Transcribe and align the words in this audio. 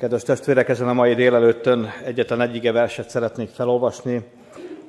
Kedves 0.00 0.22
testvérek, 0.22 0.68
ezen 0.68 0.88
a 0.88 0.92
mai 0.92 1.14
délelőttön 1.14 1.92
egyetlen 2.04 2.40
egy 2.40 2.54
ige 2.54 2.72
verset 2.72 3.10
szeretnék 3.10 3.48
felolvasni. 3.48 4.22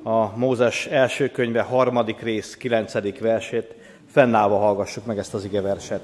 A 0.02 0.36
Mózes 0.36 0.86
első 0.86 1.30
könyve 1.30 1.60
harmadik 1.62 2.20
rész, 2.20 2.56
kilencedik 2.56 3.20
versét. 3.20 3.74
Fennállva 4.10 4.58
hallgassuk 4.58 5.06
meg 5.06 5.18
ezt 5.18 5.34
az 5.34 5.44
ige 5.44 5.60
verset. 5.60 6.00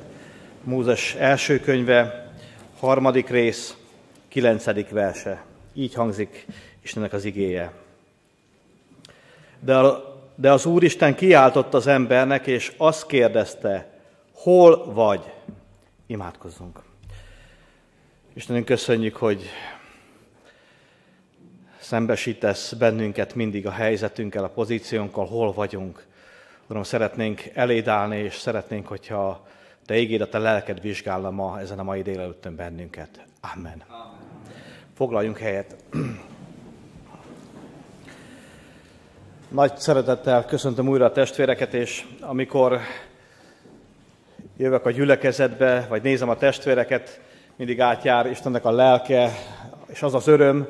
Mózes 0.62 1.14
első 1.14 1.60
könyve, 1.60 2.30
harmadik 2.80 3.29
rész, 3.29 3.76
kilencedik 4.29 4.91
verse. 4.91 5.45
Így 5.75 5.95
hangzik 5.95 6.46
Istennek 6.82 7.12
az 7.12 7.25
igéje. 7.25 7.72
De, 9.61 9.77
a, 9.77 10.18
de 10.34 10.52
az 10.52 10.66
Úristen 10.66 11.14
kiáltott 11.14 11.75
az 11.75 11.86
embernek, 11.86 12.46
és 12.46 12.72
azt 12.77 13.06
kérdezte, 13.06 13.88
hol 14.32 14.93
vagy? 14.93 15.32
Imádkozzunk. 16.06 16.88
Istenünk, 18.39 18.64
köszönjük, 18.64 19.16
hogy 19.16 19.43
szembesítesz 21.78 22.73
bennünket 22.73 23.34
mindig 23.34 23.66
a 23.66 23.70
helyzetünkkel, 23.70 24.45
a 24.45 24.48
pozíciónkkal, 24.48 25.27
hol 25.27 25.52
vagyunk. 25.52 26.06
Uram, 26.69 26.83
szeretnénk 26.83 27.42
eléd 27.55 27.88
állni, 27.88 28.19
és 28.19 28.34
szeretnénk, 28.34 28.87
hogyha 28.87 29.47
Te 29.87 29.95
égéd 29.95 30.20
a 30.20 30.28
Te 30.28 30.38
lelked 30.38 30.80
vizsgálna 30.80 31.30
ma 31.30 31.61
ezen 31.61 31.78
a 31.78 31.83
mai 31.83 32.02
délelőttön 32.02 32.56
bennünket. 32.56 33.24
Amen. 33.55 33.83
Amen. 33.88 34.16
Foglaljunk 34.95 35.39
helyet. 35.39 35.77
Nagy 39.48 39.77
szeretettel 39.77 40.45
köszöntöm 40.45 40.89
újra 40.89 41.05
a 41.05 41.12
testvéreket, 41.12 41.75
és 41.75 42.06
amikor 42.20 42.80
jövök 44.56 44.86
a 44.86 44.91
gyülekezetbe, 44.91 45.86
vagy 45.89 46.02
nézem 46.02 46.28
a 46.28 46.36
testvéreket, 46.36 47.20
mindig 47.59 47.80
átjár 47.80 48.27
Istennek 48.27 48.65
a 48.65 48.71
lelke, 48.71 49.30
és 49.87 50.03
az 50.03 50.15
az 50.15 50.27
öröm, 50.27 50.67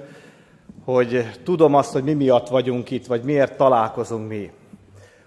hogy 0.84 1.30
tudom 1.45 1.75
azt, 1.75 1.92
hogy 1.92 2.03
mi 2.03 2.12
miatt 2.12 2.48
vagyunk 2.48 2.91
itt, 2.91 3.06
vagy 3.06 3.22
miért 3.22 3.56
találkozunk 3.56 4.28
mi. 4.28 4.50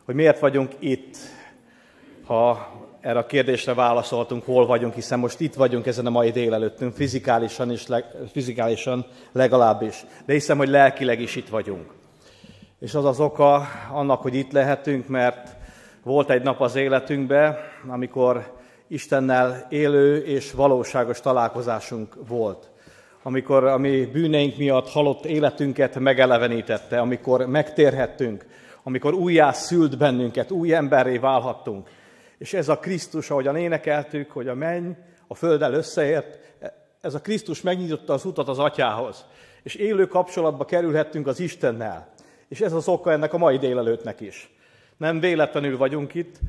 Hogy 0.05 0.15
miért 0.15 0.39
vagyunk 0.39 0.71
itt, 0.79 1.17
ha 2.25 2.67
erre 3.01 3.19
a 3.19 3.25
kérdésre 3.25 3.73
válaszoltunk, 3.73 4.45
hol 4.45 4.65
vagyunk, 4.65 4.93
hiszen 4.93 5.19
most 5.19 5.39
itt 5.39 5.53
vagyunk 5.53 5.85
ezen 5.85 6.05
a 6.05 6.09
mai 6.09 6.31
délelőttünk, 6.31 6.95
fizikálisan, 6.95 7.71
is, 7.71 7.87
fizikálisan 8.31 9.05
legalábbis. 9.31 10.05
De 10.25 10.33
hiszem, 10.33 10.57
hogy 10.57 10.69
lelkileg 10.69 11.21
is 11.21 11.35
itt 11.35 11.49
vagyunk. 11.49 11.93
És 12.79 12.93
az 12.93 13.05
az 13.05 13.19
oka 13.19 13.67
annak, 13.91 14.21
hogy 14.21 14.35
itt 14.35 14.51
lehetünk, 14.51 15.07
mert 15.07 15.55
volt 16.03 16.29
egy 16.29 16.41
nap 16.41 16.61
az 16.61 16.75
életünkben, 16.75 17.57
amikor 17.87 18.59
Istennel 18.91 19.67
élő 19.69 20.17
és 20.17 20.51
valóságos 20.51 21.19
találkozásunk 21.19 22.15
volt. 22.27 22.69
Amikor 23.23 23.63
a 23.63 23.77
mi 23.77 24.05
bűneink 24.05 24.57
miatt 24.57 24.89
halott 24.89 25.25
életünket 25.25 25.99
megelevenítette, 25.99 26.99
amikor 26.99 27.45
megtérhettünk, 27.45 28.45
amikor 28.83 29.13
újjá 29.13 29.51
szült 29.51 29.97
bennünket, 29.97 30.51
új 30.51 30.73
emberré 30.73 31.17
válhattunk. 31.17 31.89
És 32.37 32.53
ez 32.53 32.69
a 32.69 32.79
Krisztus, 32.79 33.29
ahogyan 33.29 33.55
énekeltük, 33.55 34.31
hogy 34.31 34.47
a 34.47 34.55
menny 34.55 34.91
a 35.27 35.35
földdel 35.35 35.73
összeért, 35.73 36.39
ez 37.01 37.13
a 37.13 37.21
Krisztus 37.21 37.61
megnyitotta 37.61 38.13
az 38.13 38.25
utat 38.25 38.47
az 38.47 38.59
atyához. 38.59 39.25
És 39.63 39.75
élő 39.75 40.07
kapcsolatba 40.07 40.65
kerülhettünk 40.65 41.27
az 41.27 41.39
Istennel. 41.39 42.13
És 42.47 42.61
ez 42.61 42.73
az 42.73 42.87
oka 42.87 43.11
ennek 43.11 43.33
a 43.33 43.37
mai 43.37 43.57
délelőttnek 43.57 44.19
is. 44.21 44.53
Nem 44.97 45.19
véletlenül 45.19 45.77
vagyunk 45.77 46.13
itt, 46.13 46.39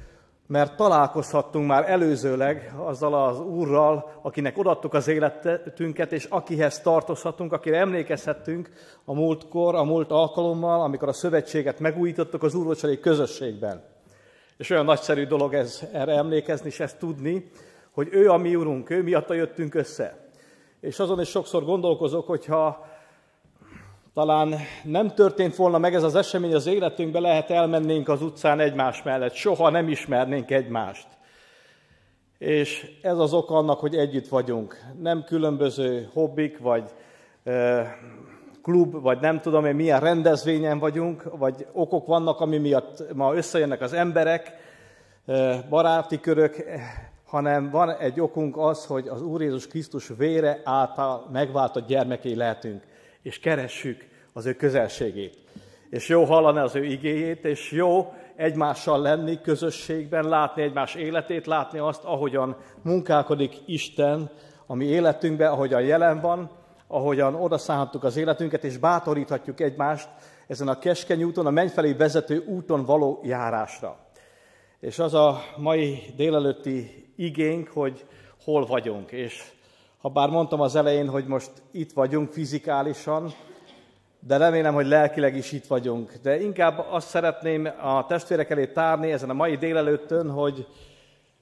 mert 0.52 0.76
találkozhattunk 0.76 1.66
már 1.66 1.90
előzőleg 1.90 2.72
azzal 2.76 3.24
az 3.24 3.40
Úrral, 3.40 4.18
akinek 4.22 4.58
odattuk 4.58 4.94
az 4.94 5.08
életünket, 5.08 6.12
és 6.12 6.24
akihez 6.24 6.80
tartozhatunk, 6.80 7.52
akire 7.52 7.78
emlékezhettünk 7.78 8.70
a 9.04 9.14
múltkor, 9.14 9.74
a 9.74 9.84
múlt 9.84 10.10
alkalommal, 10.10 10.82
amikor 10.82 11.08
a 11.08 11.12
szövetséget 11.12 11.80
megújítottuk 11.80 12.42
az 12.42 12.54
úrvacsori 12.54 13.00
közösségben. 13.00 13.84
És 14.56 14.70
olyan 14.70 14.84
nagyszerű 14.84 15.26
dolog 15.26 15.54
ez 15.54 15.82
erre 15.92 16.12
emlékezni, 16.12 16.68
és 16.68 16.80
ezt 16.80 16.98
tudni, 16.98 17.50
hogy 17.90 18.08
ő 18.10 18.30
a 18.30 18.36
mi 18.36 18.54
Urunk, 18.54 18.90
ő 18.90 19.02
miatta 19.02 19.34
jöttünk 19.34 19.74
össze. 19.74 20.28
És 20.80 20.98
azon 20.98 21.20
is 21.20 21.28
sokszor 21.28 21.64
gondolkozok, 21.64 22.26
hogyha 22.26 22.86
talán 24.14 24.54
nem 24.82 25.08
történt 25.08 25.56
volna 25.56 25.78
meg 25.78 25.94
ez 25.94 26.02
az 26.02 26.14
esemény 26.14 26.54
az 26.54 26.66
életünkben, 26.66 27.22
lehet 27.22 27.50
elmennénk 27.50 28.08
az 28.08 28.22
utcán 28.22 28.60
egymás 28.60 29.02
mellett, 29.02 29.34
soha 29.34 29.70
nem 29.70 29.88
ismernénk 29.88 30.50
egymást. 30.50 31.06
És 32.38 32.98
ez 33.02 33.18
az 33.18 33.32
ok 33.32 33.50
annak, 33.50 33.80
hogy 33.80 33.94
együtt 33.96 34.28
vagyunk. 34.28 34.76
Nem 35.00 35.24
különböző 35.24 36.10
hobbik, 36.12 36.58
vagy 36.58 36.84
e, 37.44 37.86
klub, 38.62 39.00
vagy 39.00 39.20
nem 39.20 39.40
tudom 39.40 39.64
én 39.64 39.74
milyen 39.74 40.00
rendezvényen 40.00 40.78
vagyunk, 40.78 41.38
vagy 41.38 41.66
okok 41.72 42.06
vannak, 42.06 42.40
ami 42.40 42.58
miatt 42.58 43.14
ma 43.14 43.34
összejönnek 43.34 43.80
az 43.80 43.92
emberek, 43.92 44.52
e, 45.26 45.62
baráti 45.68 46.20
körök, 46.20 46.64
hanem 47.24 47.70
van 47.70 47.90
egy 47.90 48.20
okunk 48.20 48.56
az, 48.56 48.86
hogy 48.86 49.08
az 49.08 49.22
Úr 49.22 49.42
Jézus 49.42 49.66
Krisztus 49.66 50.10
vére 50.16 50.60
által 50.64 51.28
megváltott 51.32 51.86
gyermekei 51.86 52.34
lehetünk 52.34 52.82
és 53.22 53.38
keressük 53.38 54.04
az 54.32 54.46
ő 54.46 54.54
közelségét. 54.54 55.38
És 55.90 56.08
jó 56.08 56.24
hallani 56.24 56.58
az 56.58 56.74
ő 56.74 56.84
igéjét, 56.84 57.44
és 57.44 57.70
jó 57.70 58.12
egymással 58.36 59.00
lenni, 59.00 59.40
közösségben, 59.40 60.28
látni 60.28 60.62
egymás 60.62 60.94
életét, 60.94 61.46
látni 61.46 61.78
azt, 61.78 62.04
ahogyan 62.04 62.56
munkálkodik 62.82 63.54
Isten 63.66 64.30
a 64.66 64.74
mi 64.74 64.84
életünkben, 64.84 65.50
ahogyan 65.50 65.82
jelen 65.82 66.20
van, 66.20 66.50
ahogyan 66.86 67.34
odaszállhatjuk 67.34 68.04
az 68.04 68.16
életünket, 68.16 68.64
és 68.64 68.76
bátoríthatjuk 68.76 69.60
egymást 69.60 70.08
ezen 70.46 70.68
a 70.68 70.78
keskeny 70.78 71.22
úton, 71.22 71.46
a 71.46 71.50
menny 71.50 71.68
felé 71.68 71.92
vezető 71.92 72.44
úton 72.46 72.84
való 72.84 73.20
járásra. 73.22 73.98
És 74.80 74.98
az 74.98 75.14
a 75.14 75.42
mai 75.56 76.02
délelőtti 76.16 77.06
igénk, 77.16 77.68
hogy 77.68 78.04
hol 78.44 78.66
vagyunk. 78.66 79.12
És 79.12 79.52
ha 80.02 80.08
bár 80.08 80.28
mondtam 80.28 80.60
az 80.60 80.76
elején, 80.76 81.08
hogy 81.08 81.26
most 81.26 81.50
itt 81.70 81.92
vagyunk 81.92 82.32
fizikálisan, 82.32 83.32
de 84.20 84.36
remélem, 84.36 84.74
hogy 84.74 84.86
lelkileg 84.86 85.36
is 85.36 85.52
itt 85.52 85.66
vagyunk. 85.66 86.12
De 86.22 86.40
inkább 86.40 86.86
azt 86.90 87.08
szeretném 87.08 87.68
a 87.82 88.06
testvérek 88.06 88.50
elé 88.50 88.66
tárni 88.66 89.12
ezen 89.12 89.30
a 89.30 89.34
mai 89.34 89.56
délelőttön, 89.56 90.30
hogy 90.30 90.66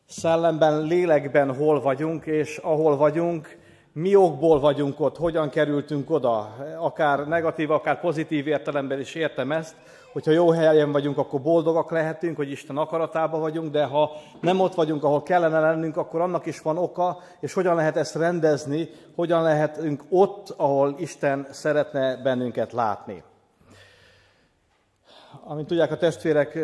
szellemben, 0.07 0.83
lélekben 0.83 1.55
hol 1.55 1.81
vagyunk, 1.81 2.27
és 2.27 2.57
ahol 2.57 2.97
vagyunk, 2.97 3.59
mi 3.93 4.15
okból 4.15 4.61
vagyunk 4.61 5.01
ott, 5.01 5.17
hogyan 5.17 5.51
kerültünk 5.51 6.11
oda, 6.11 6.57
akár 6.79 7.27
negatív, 7.29 7.71
akár 7.71 8.01
pozitív 8.01 8.47
értelemben 8.47 9.01
is 9.01 9.15
értem 9.15 9.53
ezt, 9.53 9.75
hogyha 10.13 10.31
jó 10.31 10.51
helyen 10.51 10.93
vagyunk, 10.93 11.19
akkor 11.19 11.41
boldogak 11.41 11.91
lehetünk, 11.91 12.37
hogy 12.37 12.51
Isten 12.51 12.77
akaratában 12.77 13.41
vagyunk, 13.41 13.73
de 13.73 13.85
ha 13.85 14.11
nem 14.41 14.61
ott 14.61 14.75
vagyunk, 14.75 15.05
ahol 15.05 15.23
kellene 15.23 15.61
lennünk, 15.61 15.97
akkor 15.97 16.21
annak 16.21 16.47
is 16.47 16.61
van 16.61 16.79
oka, 16.79 17.19
és 17.41 17.53
hogyan 17.53 17.75
lehet 17.75 17.97
ezt 17.97 18.15
rendezni, 18.15 18.89
hogyan 19.15 19.43
lehetünk 19.43 20.03
ott, 20.09 20.55
ahol 20.57 20.95
Isten 20.99 21.47
szeretne 21.51 22.17
bennünket 22.17 22.73
látni. 22.73 23.23
Amint 25.45 25.67
tudják, 25.67 25.93
a 25.93 25.97
testvérek 25.97 26.59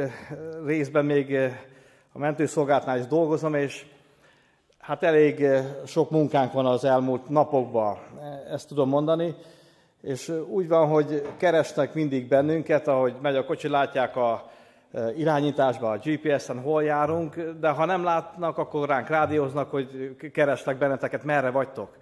részben 0.64 1.04
még 1.04 1.36
a 2.12 2.18
mentőszolgálatnál 2.18 2.98
is 2.98 3.06
dolgozom, 3.06 3.54
és 3.54 3.86
hát 4.86 5.02
elég 5.02 5.46
sok 5.86 6.10
munkánk 6.10 6.52
van 6.52 6.66
az 6.66 6.84
elmúlt 6.84 7.28
napokban, 7.28 7.98
ezt 8.50 8.68
tudom 8.68 8.88
mondani. 8.88 9.34
És 10.02 10.32
úgy 10.48 10.68
van, 10.68 10.88
hogy 10.88 11.22
keresnek 11.36 11.94
mindig 11.94 12.28
bennünket, 12.28 12.88
ahogy 12.88 13.14
megy 13.22 13.36
a 13.36 13.44
kocsi, 13.44 13.68
látják 13.68 14.16
a 14.16 14.50
irányításba, 15.16 15.90
a 15.90 15.98
GPS-en 16.04 16.60
hol 16.60 16.82
járunk, 16.82 17.36
de 17.60 17.68
ha 17.68 17.84
nem 17.84 18.04
látnak, 18.04 18.58
akkor 18.58 18.88
ránk 18.88 19.08
rádióznak, 19.08 19.70
hogy 19.70 20.16
keresnek 20.32 20.78
benneteket, 20.78 21.24
merre 21.24 21.50
vagytok. 21.50 21.96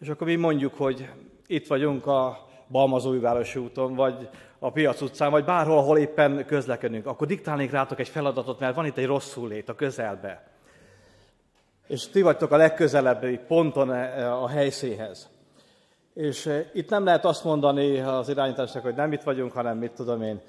És 0.00 0.08
akkor 0.08 0.26
mi 0.26 0.36
mondjuk, 0.36 0.74
hogy 0.74 1.10
itt 1.46 1.66
vagyunk 1.66 2.06
a 2.06 2.46
Balmazújvárosi 2.68 3.58
úton, 3.58 3.94
vagy 3.94 4.28
a 4.58 4.70
Piac 4.70 5.00
utcán, 5.00 5.30
vagy 5.30 5.44
bárhol, 5.44 5.78
ahol 5.78 5.98
éppen 5.98 6.44
közlekedünk. 6.46 7.06
Akkor 7.06 7.26
diktálnék 7.26 7.70
rátok 7.70 7.98
egy 7.98 8.08
feladatot, 8.08 8.58
mert 8.60 8.74
van 8.74 8.86
itt 8.86 8.96
egy 8.96 9.06
rosszul 9.06 9.48
lét 9.48 9.68
a 9.68 9.74
közelbe. 9.74 10.55
És 11.86 12.08
ti 12.08 12.22
vagytok 12.22 12.50
a 12.50 12.56
legközelebbi 12.56 13.38
ponton 13.46 13.90
a 14.20 14.48
helyszéhez. 14.48 15.28
És 16.14 16.46
eh, 16.46 16.66
itt 16.72 16.90
nem 16.90 17.04
lehet 17.04 17.24
azt 17.24 17.44
mondani 17.44 17.98
az 17.98 18.28
irányításnak, 18.28 18.82
hogy 18.82 18.94
nem 18.94 19.12
itt 19.12 19.22
vagyunk, 19.22 19.52
hanem 19.52 19.78
mit 19.78 19.92
tudom 19.92 20.22
én, 20.22 20.40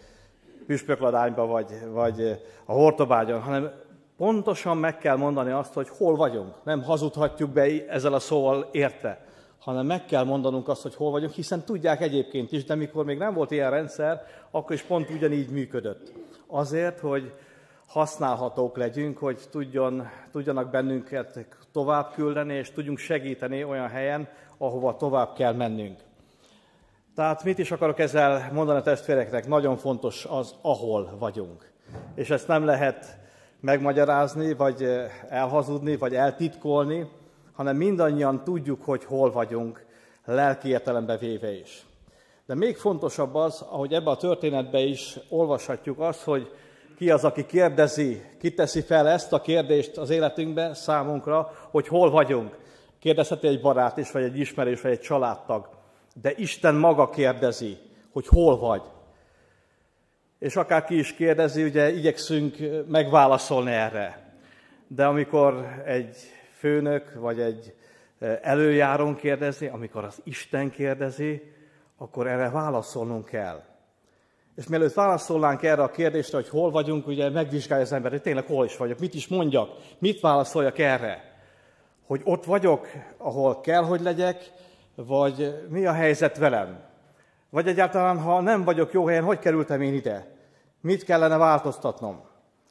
püspökladányba 0.67 1.45
vagy, 1.45 1.67
vagy 1.91 2.41
a 2.65 2.71
hortobágyon, 2.71 3.41
hanem 3.41 3.71
pontosan 4.17 4.77
meg 4.77 4.97
kell 4.97 5.15
mondani 5.15 5.51
azt, 5.51 5.73
hogy 5.73 5.89
hol 5.89 6.15
vagyunk. 6.15 6.53
Nem 6.63 6.83
hazudhatjuk 6.83 7.49
be 7.49 7.87
ezzel 7.87 8.13
a 8.13 8.19
szóval 8.19 8.69
érte, 8.71 9.25
hanem 9.59 9.85
meg 9.85 10.05
kell 10.05 10.23
mondanunk 10.23 10.67
azt, 10.67 10.81
hogy 10.81 10.95
hol 10.95 11.11
vagyunk, 11.11 11.33
hiszen 11.33 11.63
tudják 11.63 12.01
egyébként 12.01 12.51
is, 12.51 12.63
de 12.63 12.75
mikor 12.75 13.05
még 13.05 13.17
nem 13.17 13.33
volt 13.33 13.51
ilyen 13.51 13.71
rendszer, 13.71 14.25
akkor 14.51 14.75
is 14.75 14.81
pont 14.81 15.09
ugyanígy 15.09 15.49
működött. 15.49 16.11
Azért, 16.47 16.99
hogy 16.99 17.31
használhatók 17.87 18.77
legyünk, 18.77 19.17
hogy 19.17 19.39
tudjon, 19.51 20.07
tudjanak 20.31 20.69
bennünket 20.69 21.45
tovább 21.71 22.11
küldeni, 22.13 22.53
és 22.53 22.71
tudjunk 22.71 22.97
segíteni 22.97 23.63
olyan 23.63 23.87
helyen, 23.87 24.27
ahova 24.57 24.95
tovább 24.95 25.33
kell 25.33 25.53
mennünk. 25.53 25.99
Tehát 27.15 27.43
mit 27.43 27.57
is 27.57 27.71
akarok 27.71 27.99
ezzel 27.99 28.51
mondani 28.53 28.79
a 28.79 28.81
testvéreknek? 28.81 29.47
Nagyon 29.47 29.77
fontos 29.77 30.25
az, 30.25 30.55
ahol 30.61 31.15
vagyunk. 31.19 31.71
És 32.15 32.29
ezt 32.29 32.47
nem 32.47 32.65
lehet 32.65 33.17
megmagyarázni, 33.59 34.53
vagy 34.53 35.07
elhazudni, 35.29 35.95
vagy 35.95 36.15
eltitkolni, 36.15 37.09
hanem 37.53 37.75
mindannyian 37.75 38.43
tudjuk, 38.43 38.83
hogy 38.83 39.05
hol 39.05 39.31
vagyunk, 39.31 39.85
lelki 40.25 40.67
értelembe 40.67 41.17
véve 41.17 41.51
is. 41.51 41.85
De 42.45 42.55
még 42.55 42.77
fontosabb 42.77 43.35
az, 43.35 43.65
ahogy 43.69 43.93
ebbe 43.93 44.09
a 44.09 44.17
történetbe 44.17 44.79
is 44.79 45.19
olvashatjuk 45.29 45.99
azt, 45.99 46.23
hogy 46.23 46.51
ki 46.97 47.11
az, 47.11 47.23
aki 47.23 47.45
kérdezi, 47.45 48.21
ki 48.39 48.53
teszi 48.53 48.81
fel 48.81 49.07
ezt 49.07 49.33
a 49.33 49.41
kérdést 49.41 49.97
az 49.97 50.09
életünkbe 50.09 50.73
számunkra, 50.73 51.51
hogy 51.71 51.87
hol 51.87 52.09
vagyunk. 52.09 52.57
Kérdezheti 52.99 53.47
egy 53.47 53.61
barát 53.61 53.97
is, 53.97 54.11
vagy 54.11 54.23
egy 54.23 54.39
ismerős, 54.39 54.81
vagy 54.81 54.91
egy 54.91 54.99
családtag. 54.99 55.69
De 56.21 56.31
Isten 56.35 56.75
maga 56.75 57.09
kérdezi, 57.09 57.77
hogy 58.11 58.27
hol 58.27 58.57
vagy. 58.57 58.81
És 60.39 60.55
akár 60.55 60.83
ki 60.83 60.97
is 60.97 61.13
kérdezi, 61.13 61.63
ugye 61.63 61.91
igyekszünk 61.91 62.57
megválaszolni 62.87 63.71
erre. 63.71 64.33
De 64.87 65.05
amikor 65.05 65.81
egy 65.85 66.15
főnök, 66.51 67.13
vagy 67.13 67.39
egy 67.39 67.73
előjáron 68.41 69.15
kérdezi, 69.15 69.67
amikor 69.67 70.03
az 70.03 70.21
Isten 70.23 70.69
kérdezi, 70.69 71.53
akkor 71.97 72.27
erre 72.27 72.49
válaszolnunk 72.49 73.25
kell. 73.25 73.63
És 74.57 74.67
mielőtt 74.67 74.93
válaszolnánk 74.93 75.63
erre 75.63 75.83
a 75.83 75.91
kérdésre, 75.91 76.37
hogy 76.37 76.49
hol 76.49 76.71
vagyunk, 76.71 77.07
ugye 77.07 77.29
megvizsgálja 77.29 77.83
az 77.83 77.91
ember, 77.91 78.11
hogy 78.11 78.21
tényleg 78.21 78.45
hol 78.45 78.65
is 78.65 78.77
vagyok, 78.77 78.99
mit 78.99 79.13
is 79.13 79.27
mondjak, 79.27 79.69
mit 79.99 80.19
válaszoljak 80.19 80.77
erre. 80.79 81.23
Hogy 82.05 82.21
ott 82.23 82.45
vagyok, 82.45 82.87
ahol 83.17 83.59
kell, 83.61 83.83
hogy 83.83 84.01
legyek, 84.01 84.51
vagy 84.95 85.65
mi 85.69 85.85
a 85.85 85.91
helyzet 85.91 86.37
velem. 86.37 86.79
Vagy 87.49 87.67
egyáltalán, 87.67 88.19
ha 88.19 88.41
nem 88.41 88.63
vagyok 88.63 88.93
jó 88.93 89.05
helyen, 89.05 89.23
hogy 89.23 89.39
kerültem 89.39 89.81
én 89.81 89.93
ide? 89.93 90.35
Mit 90.81 91.03
kellene 91.03 91.37
változtatnom? 91.37 92.21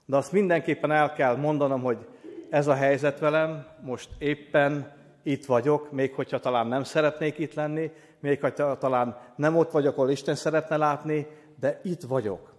De 0.05 0.17
azt 0.17 0.33
mindenképpen 0.33 0.91
el 0.91 1.13
kell 1.13 1.37
mondanom, 1.37 1.83
hogy 1.83 2.07
ez 2.51 2.67
a 2.67 2.75
helyzet 2.75 3.19
velem, 3.19 3.67
most 3.81 4.09
éppen 4.19 4.93
itt 5.23 5.45
vagyok, 5.45 5.93
még 5.93 6.15
hogyha 6.15 6.39
talán 6.39 6.67
nem 6.67 6.83
szeretnék 6.83 7.39
itt 7.39 7.55
lenni, 7.55 7.91
még 8.21 8.41
hogyha 8.41 8.79
talán 8.79 9.19
nem 9.37 9.57
ott 9.57 9.71
vagyok, 9.71 9.97
ahol 9.97 10.11
Isten 10.11 10.35
szeretne 10.35 10.77
látni, 10.77 11.27
de 11.61 11.81
itt 11.83 12.03
vagyok. 12.03 12.55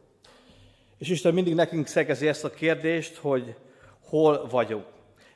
És 0.98 1.10
Isten 1.10 1.34
mindig 1.34 1.56
nekünk 1.56 1.88
szegezi 1.88 2.28
ezt 2.28 2.44
a 2.44 2.50
kérdést, 2.50 3.16
hogy 3.16 3.56
hol 4.10 4.48
vagyunk. 4.48 4.86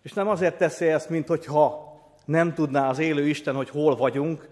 És 0.02 0.14
nem 0.14 0.28
azért 0.28 0.58
teszi 0.58 0.88
ezt, 0.88 1.10
mint 1.10 1.28
hogyha 1.28 1.92
nem 2.26 2.54
tudná 2.54 2.90
az 2.90 3.00
élő 3.00 3.28
Isten, 3.28 3.56
hogy 3.56 3.70
hol 3.70 3.96
vagyunk, 3.96 4.50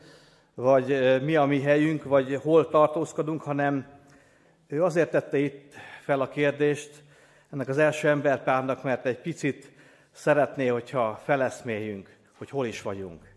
vagy 0.53 1.19
mi 1.23 1.35
a 1.35 1.45
mi 1.45 1.61
helyünk, 1.61 2.03
vagy 2.03 2.35
hol 2.35 2.69
tartózkodunk, 2.69 3.41
hanem 3.41 3.87
ő 4.67 4.83
azért 4.83 5.11
tette 5.11 5.37
itt 5.37 5.73
fel 6.01 6.21
a 6.21 6.29
kérdést 6.29 7.03
ennek 7.51 7.67
az 7.67 7.77
első 7.77 8.07
emberpárnak, 8.07 8.83
mert 8.83 9.05
egy 9.05 9.19
picit 9.19 9.71
szeretné, 10.11 10.67
hogyha 10.67 11.21
feleszméljünk, 11.23 12.17
hogy 12.37 12.49
hol 12.49 12.65
is 12.65 12.81
vagyunk. 12.81 13.35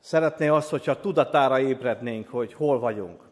Szeretné 0.00 0.48
azt, 0.48 0.70
hogyha 0.70 1.00
tudatára 1.00 1.60
ébrednénk, 1.60 2.28
hogy 2.28 2.52
hol 2.52 2.78
vagyunk. 2.78 3.30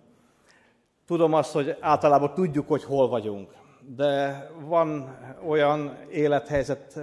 Tudom 1.10 1.34
azt, 1.34 1.52
hogy 1.52 1.76
általában 1.80 2.34
tudjuk, 2.34 2.68
hogy 2.68 2.84
hol 2.84 3.08
vagyunk, 3.08 3.50
de 3.96 4.46
van 4.60 5.16
olyan 5.46 5.98
élethelyzet, 6.10 7.00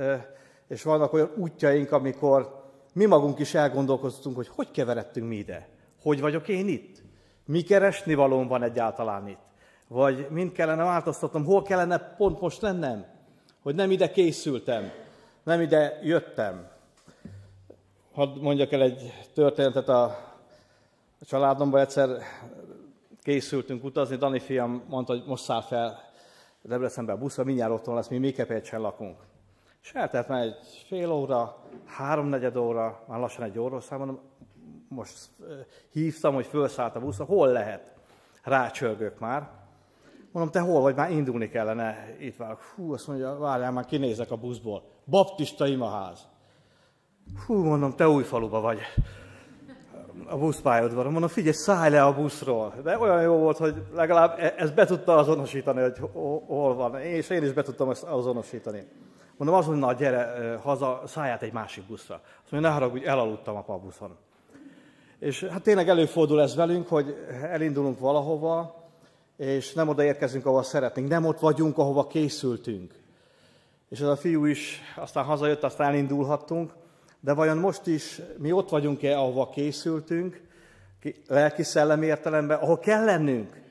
és 0.67 0.83
vannak 0.83 1.13
olyan 1.13 1.31
útjaink, 1.37 1.91
amikor 1.91 2.63
mi 2.93 3.05
magunk 3.05 3.39
is 3.39 3.53
elgondolkoztunk, 3.53 4.35
hogy 4.35 4.47
hogy 4.47 4.71
keveredtünk 4.71 5.27
mi 5.27 5.35
ide. 5.35 5.67
Hogy 6.01 6.21
vagyok 6.21 6.47
én 6.47 6.67
itt? 6.67 7.03
Mi 7.45 7.61
keresni 7.61 8.13
valóm 8.13 8.47
van 8.47 8.63
egyáltalán 8.63 9.27
itt? 9.27 9.45
Vagy 9.87 10.27
mind 10.29 10.51
kellene 10.51 10.83
változtatnom, 10.83 11.45
hol 11.45 11.61
kellene 11.61 11.97
pont 11.99 12.39
most 12.41 12.61
lennem? 12.61 13.05
Hogy 13.63 13.75
nem 13.75 13.91
ide 13.91 14.11
készültem, 14.11 14.91
nem 15.43 15.61
ide 15.61 15.99
jöttem. 16.03 16.67
Hadd 18.13 18.39
mondjak 18.39 18.71
el 18.71 18.81
egy 18.81 19.13
történetet 19.33 19.89
a 19.89 20.17
családomban. 21.21 21.81
Egyszer 21.81 22.09
készültünk 23.27 23.83
utazni, 23.83 24.15
Dani 24.15 24.39
fiam 24.39 24.83
mondta, 24.89 25.13
hogy 25.13 25.23
most 25.25 25.43
száll 25.43 25.61
fel 25.61 25.99
Debrecenbe 26.61 27.11
a 27.11 27.17
buszra, 27.17 27.43
mindjárt 27.43 27.71
otthon 27.71 27.95
lesz, 27.95 28.07
mi 28.07 28.17
Mikepécsen 28.17 28.81
lakunk. 28.81 29.17
És 29.83 29.93
eltelt 29.93 30.27
már 30.27 30.41
egy 30.41 30.55
fél 30.87 31.11
óra, 31.11 31.57
háromnegyed 31.85 32.55
óra, 32.55 33.03
már 33.07 33.19
lassan 33.19 33.43
egy 33.43 33.59
óra, 33.59 33.79
számon, 33.79 34.19
most 34.87 35.29
hívtam, 35.91 36.33
hogy 36.33 36.45
felszállt 36.45 36.95
a 36.95 36.99
buszra, 36.99 37.25
hol 37.25 37.47
lehet? 37.47 37.93
Rácsörgök 38.43 39.19
már. 39.19 39.49
Mondom, 40.31 40.51
te 40.51 40.59
hol 40.59 40.81
vagy? 40.81 40.95
Már 40.95 41.11
indulni 41.11 41.49
kellene. 41.49 42.15
Itt 42.19 42.35
várok. 42.35 42.61
Hú, 42.61 42.93
azt 42.93 43.07
mondja, 43.07 43.37
várjál, 43.37 43.71
már 43.71 43.85
kinézek 43.85 44.31
a 44.31 44.35
buszból. 44.35 44.83
Baptista 45.05 45.67
imaház. 45.67 46.27
Hú, 47.45 47.63
mondom, 47.63 47.95
te 47.95 48.09
új 48.09 48.23
faluba 48.23 48.59
vagy. 48.59 48.79
A 50.29 50.37
buszpályadban. 50.37 51.11
Mondom, 51.11 51.29
figyelj, 51.29 51.53
szállj 51.53 51.91
le 51.91 52.03
a 52.03 52.13
buszról. 52.13 52.73
De 52.83 52.97
olyan 52.97 53.21
jó 53.21 53.35
volt, 53.35 53.57
hogy 53.57 53.75
legalább 53.95 54.39
e- 54.39 54.53
ezt 54.57 54.73
be 54.73 54.85
tudta 54.85 55.15
azonosítani, 55.15 55.81
hogy 55.81 55.97
hol 56.47 56.75
van. 56.75 56.99
És 56.99 57.29
én 57.29 57.43
is 57.43 57.51
be 57.51 57.61
tudtam 57.61 57.89
ezt 57.89 58.03
azonosítani. 58.03 58.87
Mondom, 59.37 59.79
na 59.79 59.93
gyere 59.93 60.57
haza, 60.61 61.01
szállját 61.05 61.41
egy 61.41 61.53
másik 61.53 61.83
buszra. 61.83 62.21
Azt 62.43 62.51
mondja, 62.51 62.69
ne 62.69 62.75
haragudj, 62.75 63.05
elaludtam 63.05 63.63
a 63.67 63.77
buszon. 63.77 64.15
És 65.19 65.43
hát 65.43 65.61
tényleg 65.61 65.89
előfordul 65.89 66.41
ez 66.41 66.55
velünk, 66.55 66.87
hogy 66.87 67.15
elindulunk 67.41 67.99
valahova, 67.99 68.83
és 69.37 69.73
nem 69.73 69.87
oda 69.87 70.03
érkezünk, 70.03 70.45
ahova 70.45 70.63
szeretnénk, 70.63 71.09
nem 71.09 71.25
ott 71.25 71.39
vagyunk, 71.39 71.77
ahova 71.77 72.07
készültünk. 72.07 72.93
És 73.89 73.99
ez 73.99 74.07
a 74.07 74.15
fiú 74.15 74.45
is 74.45 74.81
aztán 74.95 75.23
hazajött, 75.23 75.63
aztán 75.63 75.87
elindulhattunk, 75.87 76.71
de 77.27 77.33
vajon 77.33 77.57
most 77.57 77.87
is 77.87 78.21
mi 78.37 78.51
ott 78.51 78.69
vagyunk-e, 78.69 79.17
ahova 79.17 79.49
készültünk, 79.49 80.41
lelki-szellemi 81.27 82.05
értelemben, 82.05 82.57
ahol 82.57 82.79
kell 82.79 83.03
lennünk, 83.03 83.61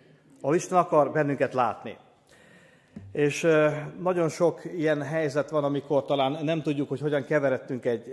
ahol 0.41 0.55
Isten 0.55 0.79
akar 0.79 1.12
bennünket 1.12 1.55
látni. 1.55 1.97
És 3.12 3.47
nagyon 4.00 4.29
sok 4.29 4.64
ilyen 4.64 5.03
helyzet 5.03 5.50
van, 5.50 5.64
amikor 5.64 6.05
talán 6.05 6.44
nem 6.44 6.62
tudjuk, 6.62 6.88
hogy 6.88 7.00
hogyan 7.00 7.25
keveredtünk 7.25 7.85
egy 7.85 8.11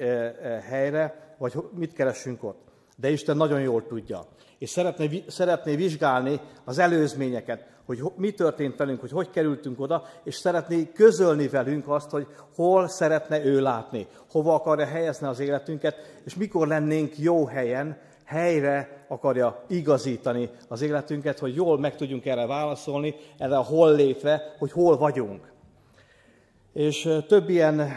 helyre, 0.70 1.36
vagy 1.38 1.54
mit 1.72 1.94
keresünk 1.94 2.44
ott. 2.44 2.73
De 2.96 3.10
Isten 3.10 3.38
nagyon 3.38 3.62
jól 3.62 3.88
tudja. 3.88 4.26
És 4.58 4.70
szeretné, 4.70 5.24
szeretné 5.28 5.76
vizsgálni 5.76 6.40
az 6.64 6.78
előzményeket, 6.78 7.66
hogy 7.86 8.04
mi 8.16 8.32
történt 8.32 8.78
velünk, 8.78 9.00
hogy 9.00 9.12
hogy 9.12 9.30
kerültünk 9.30 9.80
oda, 9.80 10.06
és 10.24 10.36
szeretné 10.36 10.92
közölni 10.94 11.48
velünk 11.48 11.88
azt, 11.88 12.10
hogy 12.10 12.28
hol 12.56 12.88
szeretne 12.88 13.46
ő 13.46 13.62
látni, 13.62 14.08
hova 14.32 14.54
akarja 14.54 14.86
helyezni 14.86 15.28
az 15.28 15.40
életünket, 15.40 15.96
és 16.24 16.36
mikor 16.36 16.68
lennénk 16.68 17.18
jó 17.18 17.46
helyen, 17.46 17.98
helyre 18.26 19.06
akarja 19.08 19.64
igazítani 19.68 20.50
az 20.68 20.82
életünket, 20.82 21.40
hogy 21.40 21.56
jól 21.56 21.80
meg 21.80 21.96
tudjunk 21.96 22.26
erre 22.26 22.46
válaszolni, 22.46 23.16
erre 23.38 23.58
a 23.58 23.64
hol 23.64 23.96
létre, 23.96 24.56
hogy 24.58 24.72
hol 24.72 24.98
vagyunk. 24.98 25.52
És 26.74 27.10
több 27.28 27.50
ilyen 27.50 27.92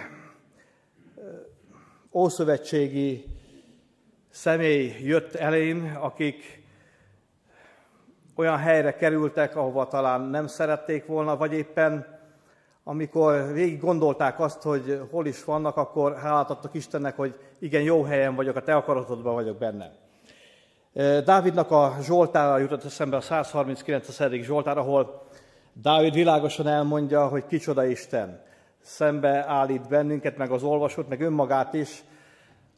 ószövetségi 2.13 3.36
személy 4.37 4.97
jött 5.03 5.35
elém, 5.35 5.97
akik 6.01 6.63
olyan 8.35 8.59
helyre 8.59 8.95
kerültek, 8.95 9.57
ahova 9.57 9.87
talán 9.87 10.21
nem 10.21 10.47
szerették 10.47 11.07
volna, 11.07 11.37
vagy 11.37 11.53
éppen 11.53 12.07
amikor 12.85 13.53
végig 13.53 13.81
gondolták 13.81 14.41
azt, 14.41 14.63
hogy 14.63 15.01
hol 15.11 15.27
is 15.27 15.45
vannak, 15.45 15.77
akkor 15.77 16.17
hálát 16.17 16.51
adtak 16.51 16.75
Istennek, 16.75 17.17
hogy 17.17 17.39
igen, 17.59 17.83
jó 17.83 18.03
helyen 18.03 18.35
vagyok, 18.35 18.57
a 18.57 18.63
te 18.63 18.75
akaratodban 18.75 19.35
vagyok 19.35 19.57
benne. 19.57 19.93
Dávidnak 21.25 21.71
a 21.71 21.97
Zsoltára 22.03 22.59
jutott 22.59 22.85
eszembe 22.85 23.17
a 23.17 23.21
139. 23.21 24.43
Zsoltár, 24.43 24.79
ahol 24.79 25.27
Dávid 25.73 26.15
világosan 26.15 26.67
elmondja, 26.67 27.29
hogy 27.29 27.47
kicsoda 27.47 27.85
Isten. 27.85 28.43
Szembe 28.83 29.45
állít 29.49 29.89
bennünket, 29.89 30.37
meg 30.37 30.51
az 30.51 30.63
olvasót, 30.63 31.09
meg 31.09 31.21
önmagát 31.21 31.75
is, 31.75 32.05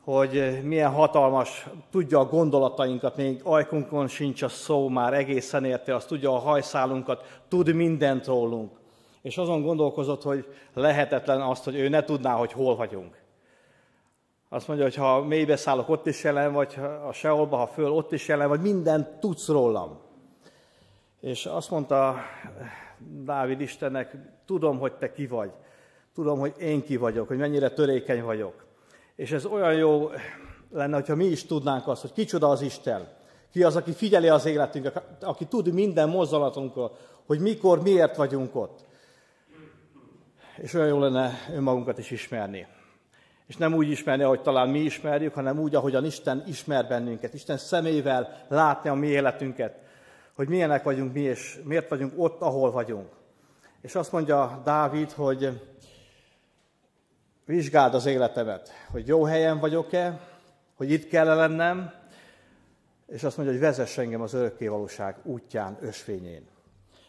hogy 0.04 0.60
milyen 0.62 0.90
hatalmas, 0.90 1.66
tudja 1.90 2.18
a 2.18 2.28
gondolatainkat, 2.28 3.16
még 3.16 3.40
ajkunkon 3.44 4.08
sincs 4.08 4.42
a 4.42 4.48
szó 4.48 4.88
már 4.88 5.14
egészen 5.14 5.64
érte, 5.64 5.94
azt 5.94 6.08
tudja 6.08 6.34
a 6.34 6.38
hajszálunkat, 6.38 7.40
tud 7.48 7.74
mindent 7.74 8.26
rólunk. 8.26 8.78
És 9.22 9.38
azon 9.38 9.62
gondolkozott, 9.62 10.22
hogy 10.22 10.46
lehetetlen 10.74 11.40
azt, 11.40 11.64
hogy 11.64 11.76
ő 11.76 11.88
ne 11.88 12.04
tudná, 12.04 12.34
hogy 12.34 12.52
hol 12.52 12.76
vagyunk. 12.76 13.22
Azt 14.48 14.68
mondja, 14.68 14.84
hogy 14.84 14.94
ha 14.94 15.22
mélybe 15.22 15.56
szállok, 15.56 15.88
ott 15.88 16.06
is 16.06 16.24
jelen 16.24 16.52
vagy, 16.52 16.78
a 17.06 17.12
seolba, 17.12 17.56
ha 17.56 17.66
föl, 17.66 17.90
ott 17.90 18.12
is 18.12 18.28
jelen 18.28 18.48
vagy, 18.48 18.60
mindent 18.60 19.08
tudsz 19.08 19.48
rólam. 19.48 19.98
És 21.20 21.46
azt 21.46 21.70
mondta 21.70 22.16
Dávid 22.98 23.60
Istennek, 23.60 24.16
tudom, 24.46 24.78
hogy 24.78 24.92
te 24.92 25.12
ki 25.12 25.26
vagy. 25.26 25.50
Tudom, 26.14 26.38
hogy 26.38 26.54
én 26.58 26.82
ki 26.82 26.96
vagyok, 26.96 27.28
hogy 27.28 27.36
mennyire 27.36 27.70
törékeny 27.70 28.22
vagyok. 28.22 28.66
És 29.18 29.32
ez 29.32 29.44
olyan 29.44 29.74
jó 29.74 30.10
lenne, 30.70 30.94
hogyha 30.94 31.14
mi 31.14 31.24
is 31.24 31.46
tudnánk 31.46 31.88
azt, 31.88 32.00
hogy 32.00 32.12
kicsoda 32.12 32.48
az 32.48 32.60
Isten, 32.60 33.08
ki 33.52 33.62
az, 33.62 33.76
aki 33.76 33.92
figyeli 33.92 34.28
az 34.28 34.44
életünket, 34.44 35.02
aki 35.20 35.44
tud 35.44 35.72
minden 35.72 36.08
mozzanatunkról, 36.08 36.96
hogy 37.26 37.40
mikor, 37.40 37.82
miért 37.82 38.16
vagyunk 38.16 38.56
ott. 38.56 38.84
És 40.56 40.74
olyan 40.74 40.88
jó 40.88 40.98
lenne 40.98 41.32
önmagunkat 41.54 41.98
is 41.98 42.10
ismerni. 42.10 42.66
És 43.46 43.56
nem 43.56 43.74
úgy 43.74 43.90
ismerni, 43.90 44.22
ahogy 44.22 44.42
talán 44.42 44.68
mi 44.68 44.78
ismerjük, 44.78 45.34
hanem 45.34 45.58
úgy, 45.58 45.74
ahogyan 45.74 46.04
Isten 46.04 46.44
ismer 46.46 46.88
bennünket. 46.88 47.34
Isten 47.34 47.56
szemével 47.56 48.46
látni 48.48 48.90
a 48.90 48.94
mi 48.94 49.06
életünket, 49.06 49.78
hogy 50.34 50.48
milyenek 50.48 50.82
vagyunk 50.82 51.12
mi, 51.12 51.20
és 51.20 51.60
miért 51.64 51.88
vagyunk 51.88 52.12
ott, 52.16 52.40
ahol 52.40 52.70
vagyunk. 52.70 53.08
És 53.80 53.94
azt 53.94 54.12
mondja 54.12 54.60
Dávid, 54.64 55.12
hogy 55.12 55.60
vizsgáld 57.48 57.94
az 57.94 58.06
életemet, 58.06 58.72
hogy 58.90 59.06
jó 59.06 59.24
helyen 59.24 59.58
vagyok-e, 59.58 60.20
hogy 60.76 60.90
itt 60.90 61.08
kell 61.08 61.36
lennem, 61.36 61.92
és 63.06 63.24
azt 63.24 63.36
mondja, 63.36 63.54
hogy 63.54 63.64
vezess 63.64 63.98
engem 63.98 64.20
az 64.20 64.32
örökkévalóság 64.32 65.16
útján, 65.22 65.78
ösvényén. 65.80 66.46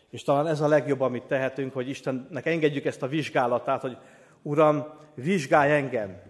És 0.10 0.24
talán 0.24 0.48
ez 0.48 0.62
a 0.62 0.68
legjobb, 0.68 1.02
amit 1.02 1.24
tehetünk, 1.24 1.74
hogy 1.74 1.90
Istennek 1.90 2.46
engedjük 2.46 2.86
ezt 2.86 3.04
a 3.04 3.08
vizsgálatát, 3.08 3.82
hogy 3.82 3.98
Uram, 4.42 4.86
vizsgálj 5.14 5.72
engem, 5.72 6.22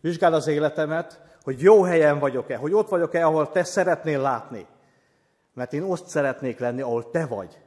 vizsgáld 0.00 0.34
az 0.34 0.46
életemet, 0.46 1.20
hogy 1.42 1.60
jó 1.60 1.82
helyen 1.82 2.18
vagyok-e, 2.18 2.56
hogy 2.56 2.72
ott 2.72 2.88
vagyok-e, 2.88 3.26
ahol 3.26 3.50
Te 3.50 3.64
szeretnél 3.64 4.20
látni. 4.20 4.66
Mert 5.54 5.72
én 5.72 5.82
ott 5.82 6.06
szeretnék 6.06 6.58
lenni, 6.58 6.80
ahol 6.80 7.10
Te 7.10 7.26
vagy. 7.26 7.58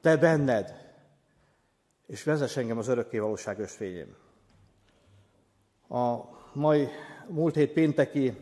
Te 0.00 0.16
benned. 0.16 0.86
És 2.06 2.24
vezess 2.24 2.56
engem 2.56 2.78
az 2.78 2.88
örökkévalóság 2.88 3.58
ösvényén. 3.58 4.26
A 5.88 6.16
mai 6.52 6.88
múlt 7.28 7.54
hét 7.54 7.72
pénteki 7.72 8.36